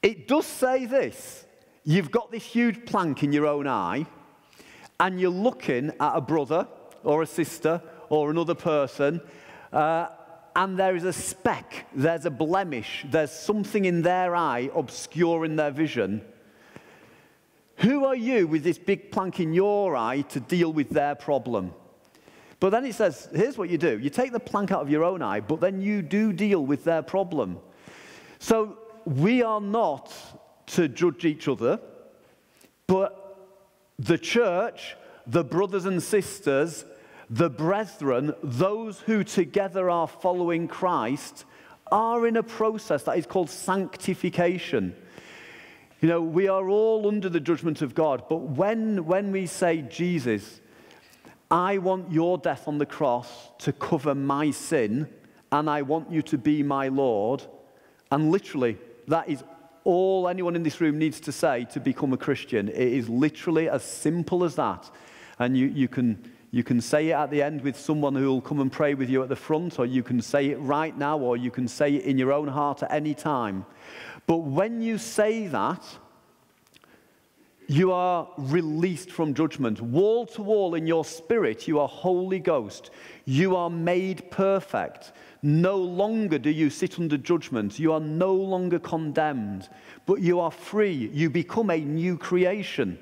it 0.04 0.28
does 0.28 0.46
say 0.46 0.86
this. 0.86 1.41
You've 1.84 2.10
got 2.10 2.30
this 2.30 2.44
huge 2.44 2.86
plank 2.86 3.22
in 3.22 3.32
your 3.32 3.46
own 3.46 3.66
eye, 3.66 4.06
and 5.00 5.20
you're 5.20 5.30
looking 5.30 5.90
at 5.98 6.16
a 6.16 6.20
brother 6.20 6.68
or 7.02 7.22
a 7.22 7.26
sister 7.26 7.82
or 8.08 8.30
another 8.30 8.54
person, 8.54 9.20
uh, 9.72 10.08
and 10.54 10.78
there 10.78 10.94
is 10.94 11.04
a 11.04 11.12
speck, 11.12 11.86
there's 11.94 12.24
a 12.24 12.30
blemish, 12.30 13.04
there's 13.10 13.32
something 13.32 13.84
in 13.84 14.02
their 14.02 14.36
eye 14.36 14.70
obscuring 14.74 15.56
their 15.56 15.70
vision, 15.70 16.22
who 17.76 18.04
are 18.04 18.14
you 18.14 18.46
with 18.46 18.62
this 18.62 18.78
big 18.78 19.10
plank 19.10 19.40
in 19.40 19.52
your 19.52 19.96
eye 19.96 20.20
to 20.20 20.38
deal 20.38 20.72
with 20.72 20.90
their 20.90 21.16
problem? 21.16 21.74
But 22.60 22.70
then 22.70 22.84
it 22.84 22.94
says, 22.94 23.28
here's 23.34 23.58
what 23.58 23.70
you 23.70 23.78
do 23.78 23.98
you 23.98 24.08
take 24.08 24.30
the 24.30 24.38
plank 24.38 24.70
out 24.70 24.82
of 24.82 24.88
your 24.88 25.02
own 25.02 25.20
eye, 25.20 25.40
but 25.40 25.60
then 25.60 25.80
you 25.80 26.00
do 26.00 26.32
deal 26.32 26.64
with 26.64 26.84
their 26.84 27.02
problem. 27.02 27.58
So 28.38 28.78
we 29.04 29.42
are 29.42 29.60
not 29.60 30.14
to 30.72 30.88
judge 30.88 31.24
each 31.24 31.48
other, 31.48 31.78
but 32.86 33.36
the 33.98 34.18
church, 34.18 34.96
the 35.26 35.44
brothers 35.44 35.84
and 35.84 36.02
sisters, 36.02 36.84
the 37.28 37.50
brethren, 37.50 38.34
those 38.42 39.00
who 39.00 39.24
together 39.24 39.88
are 39.88 40.08
following 40.08 40.68
Christ, 40.68 41.44
are 41.90 42.26
in 42.26 42.36
a 42.36 42.42
process 42.42 43.02
that 43.04 43.18
is 43.18 43.26
called 43.26 43.50
sanctification. 43.50 44.94
You 46.00 46.08
know, 46.08 46.22
we 46.22 46.48
are 46.48 46.68
all 46.68 47.06
under 47.06 47.28
the 47.28 47.40
judgment 47.40 47.82
of 47.82 47.94
God, 47.94 48.24
but 48.28 48.38
when, 48.38 49.04
when 49.04 49.30
we 49.30 49.46
say, 49.46 49.82
Jesus, 49.82 50.60
I 51.50 51.78
want 51.78 52.10
your 52.10 52.38
death 52.38 52.66
on 52.66 52.78
the 52.78 52.86
cross 52.86 53.50
to 53.58 53.72
cover 53.72 54.14
my 54.14 54.50
sin, 54.50 55.08
and 55.52 55.68
I 55.68 55.82
want 55.82 56.10
you 56.10 56.22
to 56.22 56.38
be 56.38 56.62
my 56.62 56.88
Lord, 56.88 57.44
and 58.10 58.30
literally, 58.30 58.78
that 59.06 59.28
is 59.28 59.44
all 59.84 60.28
anyone 60.28 60.56
in 60.56 60.62
this 60.62 60.80
room 60.80 60.98
needs 60.98 61.20
to 61.20 61.32
say 61.32 61.64
to 61.72 61.80
become 61.80 62.12
a 62.12 62.16
Christian. 62.16 62.68
It 62.68 62.76
is 62.76 63.08
literally 63.08 63.68
as 63.68 63.82
simple 63.82 64.44
as 64.44 64.54
that. 64.56 64.90
And 65.38 65.56
you, 65.56 65.66
you, 65.66 65.88
can, 65.88 66.32
you 66.50 66.62
can 66.62 66.80
say 66.80 67.08
it 67.08 67.14
at 67.14 67.30
the 67.30 67.42
end 67.42 67.62
with 67.62 67.78
someone 67.78 68.14
who 68.14 68.28
will 68.28 68.40
come 68.40 68.60
and 68.60 68.70
pray 68.70 68.94
with 68.94 69.08
you 69.08 69.22
at 69.22 69.28
the 69.28 69.36
front, 69.36 69.78
or 69.78 69.86
you 69.86 70.02
can 70.02 70.20
say 70.20 70.50
it 70.50 70.56
right 70.56 70.96
now, 70.96 71.18
or 71.18 71.36
you 71.36 71.50
can 71.50 71.66
say 71.66 71.94
it 71.94 72.04
in 72.04 72.18
your 72.18 72.32
own 72.32 72.48
heart 72.48 72.82
at 72.82 72.92
any 72.92 73.14
time. 73.14 73.64
But 74.26 74.38
when 74.38 74.80
you 74.80 74.98
say 74.98 75.48
that, 75.48 75.82
you 77.68 77.92
are 77.92 78.28
released 78.36 79.10
from 79.10 79.34
judgment. 79.34 79.80
Wall 79.80 80.26
to 80.26 80.42
wall 80.42 80.74
in 80.74 80.86
your 80.86 81.04
spirit, 81.04 81.66
you 81.66 81.80
are 81.80 81.88
Holy 81.88 82.38
Ghost. 82.38 82.90
You 83.24 83.56
are 83.56 83.70
made 83.70 84.30
perfect. 84.30 85.12
No 85.42 85.76
longer 85.76 86.38
do 86.38 86.50
you 86.50 86.70
sit 86.70 86.98
under 86.98 87.16
judgment. 87.16 87.78
You 87.78 87.92
are 87.92 88.00
no 88.00 88.32
longer 88.32 88.78
condemned, 88.78 89.68
but 90.06 90.20
you 90.20 90.38
are 90.38 90.52
free. 90.52 91.10
You 91.12 91.30
become 91.30 91.70
a 91.70 91.78
new 91.78 92.16
creation. 92.16 92.98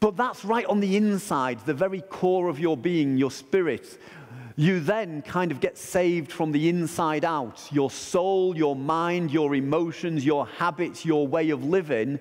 But 0.00 0.16
that's 0.16 0.44
right 0.44 0.66
on 0.66 0.80
the 0.80 0.96
inside, 0.96 1.60
the 1.64 1.74
very 1.74 2.00
core 2.00 2.48
of 2.48 2.58
your 2.58 2.76
being, 2.76 3.16
your 3.16 3.30
spirit 3.30 3.98
you 4.56 4.80
then 4.80 5.22
kind 5.22 5.50
of 5.50 5.60
get 5.60 5.78
saved 5.78 6.30
from 6.30 6.52
the 6.52 6.68
inside 6.68 7.24
out. 7.24 7.66
Your 7.72 7.90
soul, 7.90 8.56
your 8.56 8.76
mind, 8.76 9.30
your 9.30 9.54
emotions, 9.54 10.24
your 10.24 10.46
habits, 10.46 11.04
your 11.04 11.26
way 11.26 11.50
of 11.50 11.64
living 11.64 12.18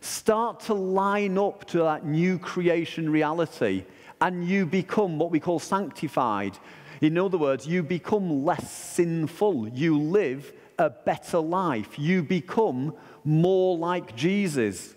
start 0.00 0.60
to 0.60 0.74
line 0.74 1.36
up 1.36 1.64
to 1.66 1.78
that 1.78 2.06
new 2.06 2.38
creation 2.38 3.10
reality, 3.10 3.84
and 4.20 4.46
you 4.46 4.64
become 4.64 5.18
what 5.18 5.30
we 5.30 5.40
call 5.40 5.58
sanctified. 5.58 6.58
In 7.00 7.16
other 7.16 7.38
words, 7.38 7.66
you 7.66 7.82
become 7.82 8.44
less 8.44 8.70
sinful. 8.70 9.68
You 9.68 9.98
live 9.98 10.52
a 10.78 10.90
better 10.90 11.38
life. 11.38 11.98
You 11.98 12.22
become 12.22 12.94
more 13.24 13.76
like 13.76 14.14
Jesus. 14.16 14.94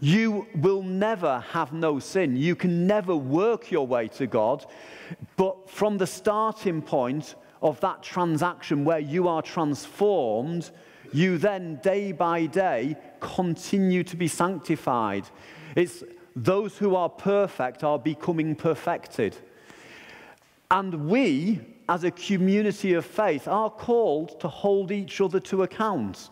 You 0.00 0.46
will 0.54 0.82
never 0.82 1.40
have 1.50 1.72
no 1.72 1.98
sin. 2.00 2.36
You 2.36 2.56
can 2.56 2.86
never 2.86 3.14
work 3.14 3.70
your 3.70 3.86
way 3.86 4.08
to 4.08 4.26
God. 4.26 4.66
But 5.36 5.70
from 5.70 5.98
the 5.98 6.06
starting 6.06 6.82
point 6.82 7.34
of 7.62 7.78
that 7.80 8.02
transaction 8.02 8.84
where 8.84 8.98
you 8.98 9.28
are 9.28 9.42
transformed, 9.42 10.70
you 11.12 11.38
then 11.38 11.76
day 11.82 12.12
by 12.12 12.46
day 12.46 12.96
continue 13.20 14.02
to 14.04 14.16
be 14.16 14.28
sanctified. 14.28 15.24
It's 15.76 16.02
those 16.34 16.76
who 16.76 16.96
are 16.96 17.08
perfect 17.08 17.84
are 17.84 17.98
becoming 17.98 18.56
perfected. 18.56 19.36
And 20.72 21.06
we, 21.10 21.60
as 21.86 22.02
a 22.02 22.10
community 22.10 22.94
of 22.94 23.04
faith, 23.04 23.46
are 23.46 23.68
called 23.68 24.40
to 24.40 24.48
hold 24.48 24.90
each 24.90 25.20
other 25.20 25.38
to 25.40 25.64
account, 25.64 26.30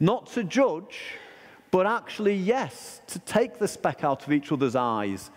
not 0.00 0.28
to 0.28 0.44
judge, 0.44 0.98
but 1.70 1.86
actually, 1.86 2.34
yes, 2.34 3.02
to 3.08 3.18
take 3.18 3.58
the 3.58 3.68
speck 3.68 4.02
out 4.02 4.26
of 4.26 4.32
each 4.32 4.50
other's 4.50 4.76
eyes, 4.76 5.30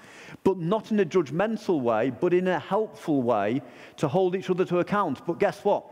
but 0.45 0.57
not 0.57 0.89
in 0.91 1.01
a 1.01 1.05
judgmental 1.05 1.81
way, 1.81 2.09
but 2.09 2.33
in 2.33 2.47
a 2.47 2.57
helpful 2.57 3.21
way 3.21 3.61
to 3.97 4.07
hold 4.07 4.37
each 4.37 4.49
other 4.49 4.63
to 4.63 4.79
account. 4.79 5.25
But 5.27 5.37
guess 5.37 5.59
what? 5.65 5.85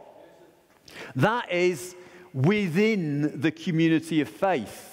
That 1.17 1.51
is 1.51 1.97
within 2.33 3.41
the 3.41 3.51
community 3.51 4.21
of 4.21 4.29
faith. 4.29 4.92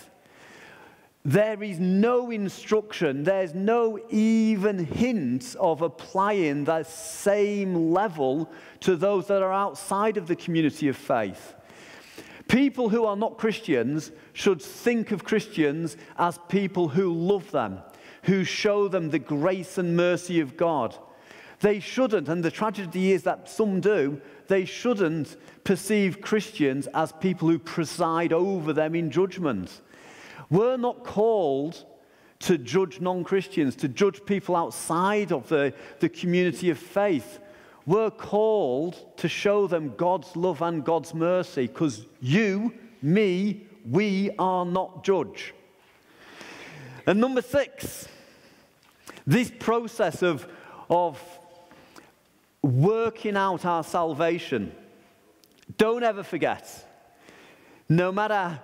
There 1.24 1.62
is 1.62 1.78
no 1.78 2.30
instruction, 2.30 3.24
there's 3.24 3.54
no 3.54 3.98
even 4.08 4.86
hint 4.86 5.54
of 5.60 5.82
applying 5.82 6.64
that 6.64 6.86
same 6.86 7.92
level 7.92 8.50
to 8.80 8.96
those 8.96 9.26
that 9.26 9.42
are 9.42 9.52
outside 9.52 10.16
of 10.16 10.26
the 10.26 10.36
community 10.36 10.88
of 10.88 10.96
faith. 10.96 11.54
People 12.48 12.88
who 12.88 13.04
are 13.04 13.16
not 13.16 13.36
Christians 13.36 14.12
should 14.32 14.62
think 14.62 15.12
of 15.12 15.22
Christians 15.22 15.98
as 16.16 16.38
people 16.48 16.88
who 16.88 17.12
love 17.12 17.50
them, 17.50 17.80
who 18.22 18.42
show 18.42 18.88
them 18.88 19.10
the 19.10 19.18
grace 19.18 19.76
and 19.76 19.94
mercy 19.94 20.40
of 20.40 20.56
God. 20.56 20.96
They 21.60 21.80
shouldn't, 21.80 22.30
and 22.30 22.42
the 22.42 22.50
tragedy 22.50 23.12
is 23.12 23.24
that 23.24 23.48
some 23.48 23.80
do, 23.80 24.22
they 24.48 24.64
shouldn't 24.64 25.36
perceive 25.64 26.22
Christians 26.22 26.88
as 26.94 27.12
people 27.12 27.48
who 27.48 27.58
preside 27.58 28.32
over 28.32 28.72
them 28.72 28.94
in 28.94 29.10
judgment. 29.10 29.82
We're 30.50 30.76
not 30.76 31.04
called 31.04 31.84
to 32.40 32.58
judge 32.58 33.00
non 33.00 33.22
Christians, 33.22 33.76
to 33.76 33.88
judge 33.88 34.24
people 34.24 34.56
outside 34.56 35.32
of 35.32 35.48
the, 35.48 35.72
the 36.00 36.08
community 36.08 36.70
of 36.70 36.78
faith. 36.78 37.38
We're 37.86 38.10
called 38.10 39.16
to 39.18 39.28
show 39.28 39.66
them 39.66 39.94
God's 39.96 40.36
love 40.36 40.62
and 40.62 40.84
God's 40.84 41.14
mercy 41.14 41.66
because 41.66 42.06
you, 42.20 42.74
me, 43.00 43.66
we 43.88 44.30
are 44.38 44.64
not 44.64 45.04
judge. 45.04 45.54
And 47.06 47.20
number 47.20 47.42
six, 47.42 48.08
this 49.26 49.50
process 49.58 50.22
of, 50.22 50.46
of 50.88 51.20
working 52.62 53.36
out 53.36 53.64
our 53.64 53.82
salvation, 53.82 54.72
don't 55.76 56.02
ever 56.02 56.22
forget, 56.22 56.86
no 57.88 58.12
matter 58.12 58.60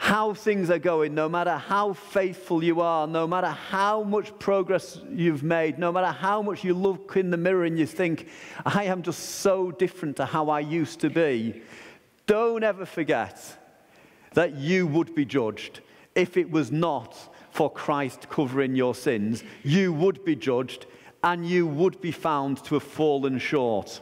how 0.00 0.32
things 0.32 0.70
are 0.70 0.78
going, 0.78 1.14
no 1.14 1.28
matter 1.28 1.58
how 1.58 1.92
faithful 1.92 2.64
you 2.64 2.80
are, 2.80 3.06
no 3.06 3.26
matter 3.26 3.50
how 3.50 4.02
much 4.02 4.36
progress 4.38 4.98
you've 5.12 5.42
made, 5.42 5.78
no 5.78 5.92
matter 5.92 6.10
how 6.10 6.40
much 6.40 6.64
you 6.64 6.72
look 6.72 7.18
in 7.18 7.30
the 7.30 7.36
mirror 7.36 7.64
and 7.64 7.78
you 7.78 7.84
think, 7.84 8.26
I 8.64 8.84
am 8.84 9.02
just 9.02 9.20
so 9.20 9.70
different 9.70 10.16
to 10.16 10.24
how 10.24 10.48
I 10.48 10.60
used 10.60 11.00
to 11.00 11.10
be, 11.10 11.60
don't 12.26 12.64
ever 12.64 12.86
forget 12.86 13.58
that 14.32 14.56
you 14.56 14.86
would 14.86 15.14
be 15.14 15.26
judged 15.26 15.80
if 16.14 16.38
it 16.38 16.50
was 16.50 16.72
not 16.72 17.14
for 17.50 17.70
Christ 17.70 18.30
covering 18.30 18.74
your 18.74 18.94
sins. 18.94 19.44
You 19.62 19.92
would 19.92 20.24
be 20.24 20.34
judged 20.34 20.86
and 21.22 21.46
you 21.46 21.66
would 21.66 22.00
be 22.00 22.10
found 22.10 22.64
to 22.64 22.76
have 22.76 22.84
fallen 22.84 23.38
short. 23.38 24.00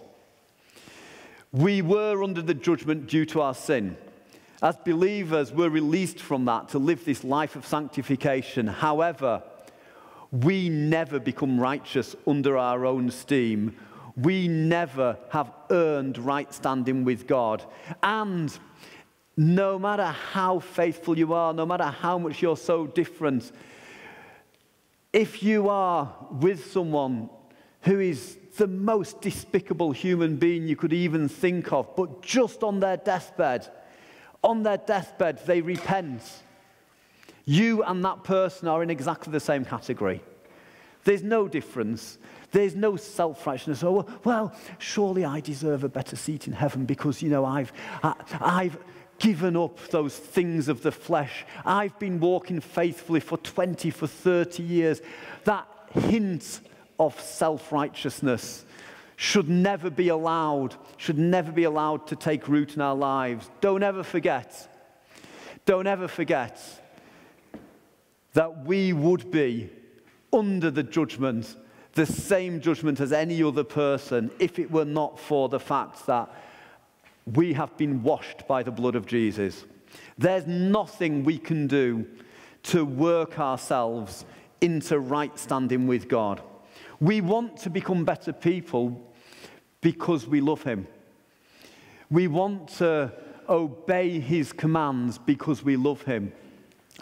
We 1.50 1.82
were 1.82 2.22
under 2.22 2.40
the 2.40 2.54
judgment 2.54 3.08
due 3.08 3.26
to 3.26 3.40
our 3.40 3.54
sin. 3.54 3.96
As 4.60 4.76
believers, 4.76 5.52
we're 5.52 5.68
released 5.68 6.18
from 6.18 6.44
that 6.46 6.70
to 6.70 6.78
live 6.80 7.04
this 7.04 7.22
life 7.22 7.54
of 7.54 7.64
sanctification. 7.64 8.66
However, 8.66 9.42
we 10.32 10.68
never 10.68 11.20
become 11.20 11.60
righteous 11.60 12.16
under 12.26 12.56
our 12.56 12.84
own 12.84 13.10
steam. 13.10 13.76
We 14.16 14.48
never 14.48 15.16
have 15.30 15.52
earned 15.70 16.18
right 16.18 16.52
standing 16.52 17.04
with 17.04 17.28
God. 17.28 17.64
And 18.02 18.56
no 19.36 19.78
matter 19.78 20.06
how 20.06 20.58
faithful 20.58 21.16
you 21.16 21.34
are, 21.34 21.54
no 21.54 21.64
matter 21.64 21.84
how 21.84 22.18
much 22.18 22.42
you're 22.42 22.56
so 22.56 22.88
different, 22.88 23.52
if 25.12 25.40
you 25.40 25.68
are 25.68 26.12
with 26.32 26.72
someone 26.72 27.30
who 27.82 28.00
is 28.00 28.36
the 28.56 28.66
most 28.66 29.20
despicable 29.20 29.92
human 29.92 30.36
being 30.36 30.66
you 30.66 30.74
could 30.74 30.92
even 30.92 31.28
think 31.28 31.72
of, 31.72 31.94
but 31.94 32.22
just 32.22 32.64
on 32.64 32.80
their 32.80 32.96
deathbed, 32.96 33.68
on 34.42 34.62
their 34.62 34.78
deathbed, 34.78 35.44
they 35.46 35.60
repent. 35.60 36.22
You 37.44 37.82
and 37.82 38.04
that 38.04 38.24
person 38.24 38.68
are 38.68 38.82
in 38.82 38.90
exactly 38.90 39.32
the 39.32 39.40
same 39.40 39.64
category. 39.64 40.22
There's 41.04 41.22
no 41.22 41.48
difference. 41.48 42.18
There's 42.50 42.74
no 42.74 42.96
self 42.96 43.46
righteousness. 43.46 43.82
Oh, 43.82 44.06
well, 44.24 44.54
surely 44.78 45.24
I 45.24 45.40
deserve 45.40 45.84
a 45.84 45.88
better 45.88 46.16
seat 46.16 46.46
in 46.46 46.52
heaven 46.52 46.84
because, 46.84 47.22
you 47.22 47.30
know, 47.30 47.44
I've, 47.44 47.72
I, 48.02 48.14
I've 48.40 48.78
given 49.18 49.56
up 49.56 49.78
those 49.88 50.16
things 50.16 50.68
of 50.68 50.82
the 50.82 50.92
flesh. 50.92 51.44
I've 51.64 51.98
been 51.98 52.20
walking 52.20 52.60
faithfully 52.60 53.20
for 53.20 53.38
20, 53.38 53.90
for 53.90 54.06
30 54.06 54.62
years. 54.62 55.00
That 55.44 55.66
hint 55.92 56.60
of 56.98 57.18
self 57.20 57.72
righteousness 57.72 58.64
should 59.20 59.48
never 59.48 59.90
be 59.90 60.10
allowed, 60.10 60.76
should 60.96 61.18
never 61.18 61.50
be 61.50 61.64
allowed 61.64 62.06
to 62.06 62.14
take 62.14 62.46
root 62.46 62.76
in 62.76 62.80
our 62.80 62.94
lives. 62.94 63.50
Don't 63.60 63.82
ever 63.82 64.04
forget, 64.04 64.68
don't 65.66 65.88
ever 65.88 66.06
forget 66.06 66.56
that 68.34 68.64
we 68.64 68.92
would 68.92 69.28
be 69.32 69.70
under 70.32 70.70
the 70.70 70.84
judgment, 70.84 71.56
the 71.94 72.06
same 72.06 72.60
judgment 72.60 73.00
as 73.00 73.12
any 73.12 73.42
other 73.42 73.64
person, 73.64 74.30
if 74.38 74.60
it 74.60 74.70
were 74.70 74.84
not 74.84 75.18
for 75.18 75.48
the 75.48 75.58
fact 75.58 76.06
that 76.06 76.32
we 77.34 77.52
have 77.52 77.76
been 77.76 78.04
washed 78.04 78.46
by 78.46 78.62
the 78.62 78.70
blood 78.70 78.94
of 78.94 79.04
Jesus. 79.04 79.64
There's 80.16 80.46
nothing 80.46 81.24
we 81.24 81.38
can 81.38 81.66
do 81.66 82.06
to 82.62 82.84
work 82.84 83.40
ourselves 83.40 84.24
into 84.60 85.00
right 85.00 85.36
standing 85.36 85.88
with 85.88 86.08
God. 86.08 86.40
We 87.00 87.20
want 87.20 87.56
to 87.58 87.70
become 87.70 88.04
better 88.04 88.32
people 88.32 89.00
because 89.80 90.26
we 90.26 90.40
love 90.40 90.62
Him. 90.62 90.86
We 92.10 92.26
want 92.26 92.68
to 92.78 93.12
obey 93.48 94.18
His 94.18 94.52
commands 94.52 95.18
because 95.18 95.62
we 95.62 95.76
love 95.76 96.02
Him. 96.02 96.32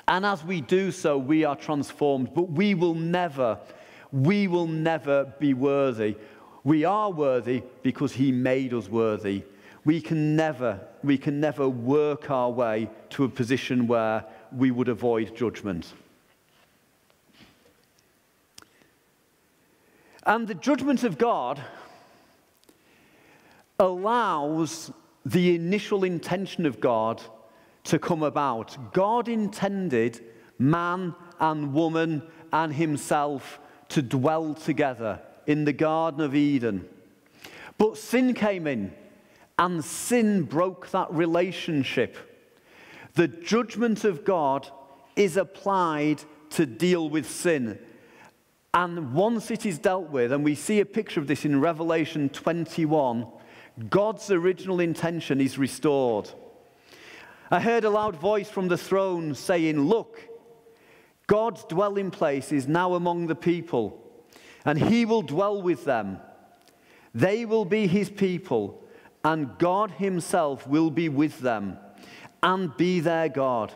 And 0.09 0.27
as 0.27 0.45
we 0.45 0.61
do 0.61 0.91
so, 0.91 1.17
we 1.17 1.45
are 1.45 1.57
transformed. 1.57 2.35
But 2.35 2.51
we 2.51 2.75
will 2.75 2.95
never, 2.95 3.59
we 4.13 4.47
will 4.49 4.67
never 4.67 5.33
be 5.39 5.55
worthy. 5.55 6.17
We 6.65 6.85
are 6.85 7.11
worthy 7.11 7.63
because 7.83 8.13
He 8.13 8.33
made 8.33 8.75
us 8.75 8.89
worthy. 8.89 9.45
We 9.85 10.01
can 10.01 10.37
never, 10.37 10.81
we 11.03 11.17
can 11.17 11.41
never 11.41 11.69
work 11.69 12.31
our 12.31 12.51
way 12.51 12.91
to 13.11 13.25
a 13.25 13.29
position 13.29 13.87
where 13.87 14.25
we 14.53 14.73
would 14.73 14.89
avoid 14.89 15.35
judgment. 15.37 15.93
And 20.27 20.49
the 20.49 20.55
judgment 20.55 21.05
of 21.05 21.19
God 21.19 21.63
allows 23.79 24.91
the 25.25 25.55
initial 25.55 26.03
intention 26.03 26.67
of 26.67 26.81
God 26.81 27.23
to 27.85 27.99
come 27.99 28.25
about. 28.25 28.93
God 28.93 29.29
intended 29.29 30.21
man 30.59 31.15
and 31.39 31.73
woman 31.73 32.23
and 32.53 32.75
himself 32.75 33.61
to 33.91 34.03
dwell 34.03 34.55
together 34.55 35.21
in 35.47 35.65
the 35.65 35.73
Garden 35.73 36.21
of 36.21 36.35
Eden. 36.35 36.89
But 37.79 37.97
sin 37.97 38.35
came 38.35 38.67
in, 38.67 38.93
and 39.59 39.85
sin 39.85 40.43
broke 40.43 40.91
that 40.91 41.13
relationship. 41.13 42.17
The 43.15 43.29
judgment 43.29 44.05
of 44.05 44.25
God 44.25 44.69
is 45.15 45.37
applied 45.37 46.23
to 46.51 46.67
deal 46.67 47.09
with 47.09 47.31
sin. 47.31 47.79
And 48.77 49.15
once 49.15 49.51
it 49.51 49.65
is 49.65 49.79
dealt 49.79 50.11
with, 50.11 50.33
and 50.33 50.45
we 50.45 50.55
see 50.55 50.81
a 50.81 50.85
picture 50.85 51.19
of 51.19 51.27
this 51.27 51.47
in 51.47 51.63
Revelation 51.63 52.29
21, 52.29 53.27
God's 53.89 54.31
original 54.31 54.81
intention 54.81 55.41
is 55.41 55.57
restored. 55.57 56.29
I 57.51 57.59
heard 57.61 57.85
a 57.85 57.91
loud 57.91 58.17
voice 58.17 58.51
from 58.51 58.69
the 58.69 58.77
throne 58.77 59.35
saying, 59.35 59.81
Look, 59.81 60.21
God's 61.27 61.65
dwelling 61.65 62.11
place 62.11 62.53
is 62.53 62.69
now 62.69 62.93
among 62.93 63.29
the 63.29 63.35
people, 63.35 63.99
and 64.67 64.79
he 64.79 65.07
will 65.07 65.23
dwell 65.23 65.63
with 65.63 65.87
them. 65.87 66.19
They 67.15 67.47
will 67.47 67.65
be 67.65 67.87
his 67.87 68.11
people, 68.11 68.85
and 69.25 69.57
God 69.57 69.93
himself 69.93 70.67
will 70.67 70.91
be 70.91 71.09
with 71.09 71.41
them 71.41 71.79
and 72.43 72.77
be 72.77 73.01
their 73.01 73.31
God. 73.31 73.73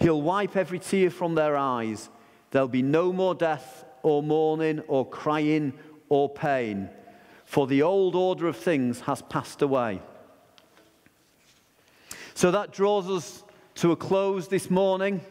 He'll 0.00 0.20
wipe 0.20 0.56
every 0.56 0.80
tear 0.80 1.08
from 1.08 1.36
their 1.36 1.56
eyes. 1.56 2.10
There'll 2.50 2.66
be 2.66 2.82
no 2.82 3.12
more 3.12 3.36
death, 3.36 3.84
or 4.02 4.22
mourning, 4.22 4.80
or 4.88 5.08
crying, 5.08 5.72
or 6.08 6.28
pain 6.28 6.88
for 7.48 7.66
the 7.66 7.80
old 7.80 8.14
order 8.14 8.46
of 8.46 8.58
things 8.58 9.00
has 9.00 9.22
passed 9.22 9.62
away. 9.62 10.02
So 12.34 12.50
that 12.50 12.72
draws 12.72 13.08
us 13.08 13.42
to 13.76 13.92
a 13.92 13.96
close 13.96 14.48
this 14.48 14.68
morning. 14.68 15.22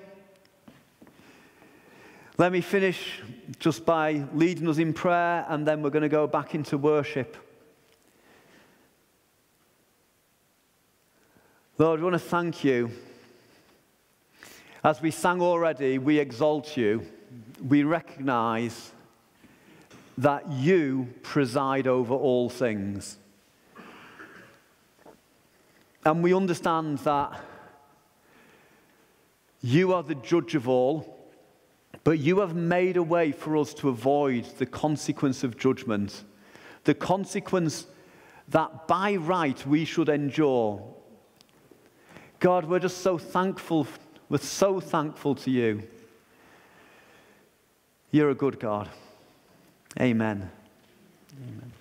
Let 2.39 2.51
me 2.51 2.61
finish 2.61 3.21
just 3.59 3.85
by 3.85 4.25
leading 4.33 4.67
us 4.67 4.79
in 4.79 4.93
prayer, 4.93 5.45
and 5.47 5.65
then 5.67 5.83
we're 5.83 5.91
going 5.91 6.01
to 6.01 6.09
go 6.09 6.25
back 6.25 6.55
into 6.55 6.75
worship. 6.75 7.37
Lord, 11.77 11.99
we 11.99 12.03
want 12.03 12.15
to 12.15 12.19
thank 12.19 12.63
you. 12.63 12.89
As 14.83 15.03
we 15.03 15.11
sang 15.11 15.39
already, 15.39 15.99
we 15.99 16.17
exalt 16.17 16.75
you. 16.75 17.05
We 17.67 17.83
recognize 17.83 18.91
that 20.17 20.51
you 20.51 21.13
preside 21.21 21.87
over 21.87 22.13
all 22.13 22.49
things. 22.49 23.17
And 26.05 26.23
we 26.23 26.33
understand 26.33 26.99
that 26.99 27.43
you 29.61 29.93
are 29.93 30.03
the 30.03 30.15
judge 30.15 30.55
of 30.55 30.67
all, 30.67 31.17
but 32.03 32.19
you 32.19 32.39
have 32.39 32.55
made 32.55 32.97
a 32.97 33.03
way 33.03 33.31
for 33.31 33.57
us 33.57 33.73
to 33.75 33.89
avoid 33.89 34.45
the 34.57 34.65
consequence 34.65 35.43
of 35.43 35.57
judgment, 35.57 36.23
the 36.85 36.93
consequence 36.93 37.85
that 38.47 38.87
by 38.87 39.15
right 39.17 39.65
we 39.67 39.83
should 39.83 40.09
endure. 40.09 40.81
God, 42.39 42.65
we're 42.65 42.79
just 42.79 42.99
so 42.99 43.17
thankful. 43.17 43.87
We're 44.29 44.37
so 44.37 44.79
thankful 44.79 45.35
to 45.35 45.51
you. 45.51 45.83
You're 48.17 48.31
a 48.31 48.33
good 48.33 48.59
God. 48.59 48.89
Amen. 50.01 50.49
Amen. 51.35 51.71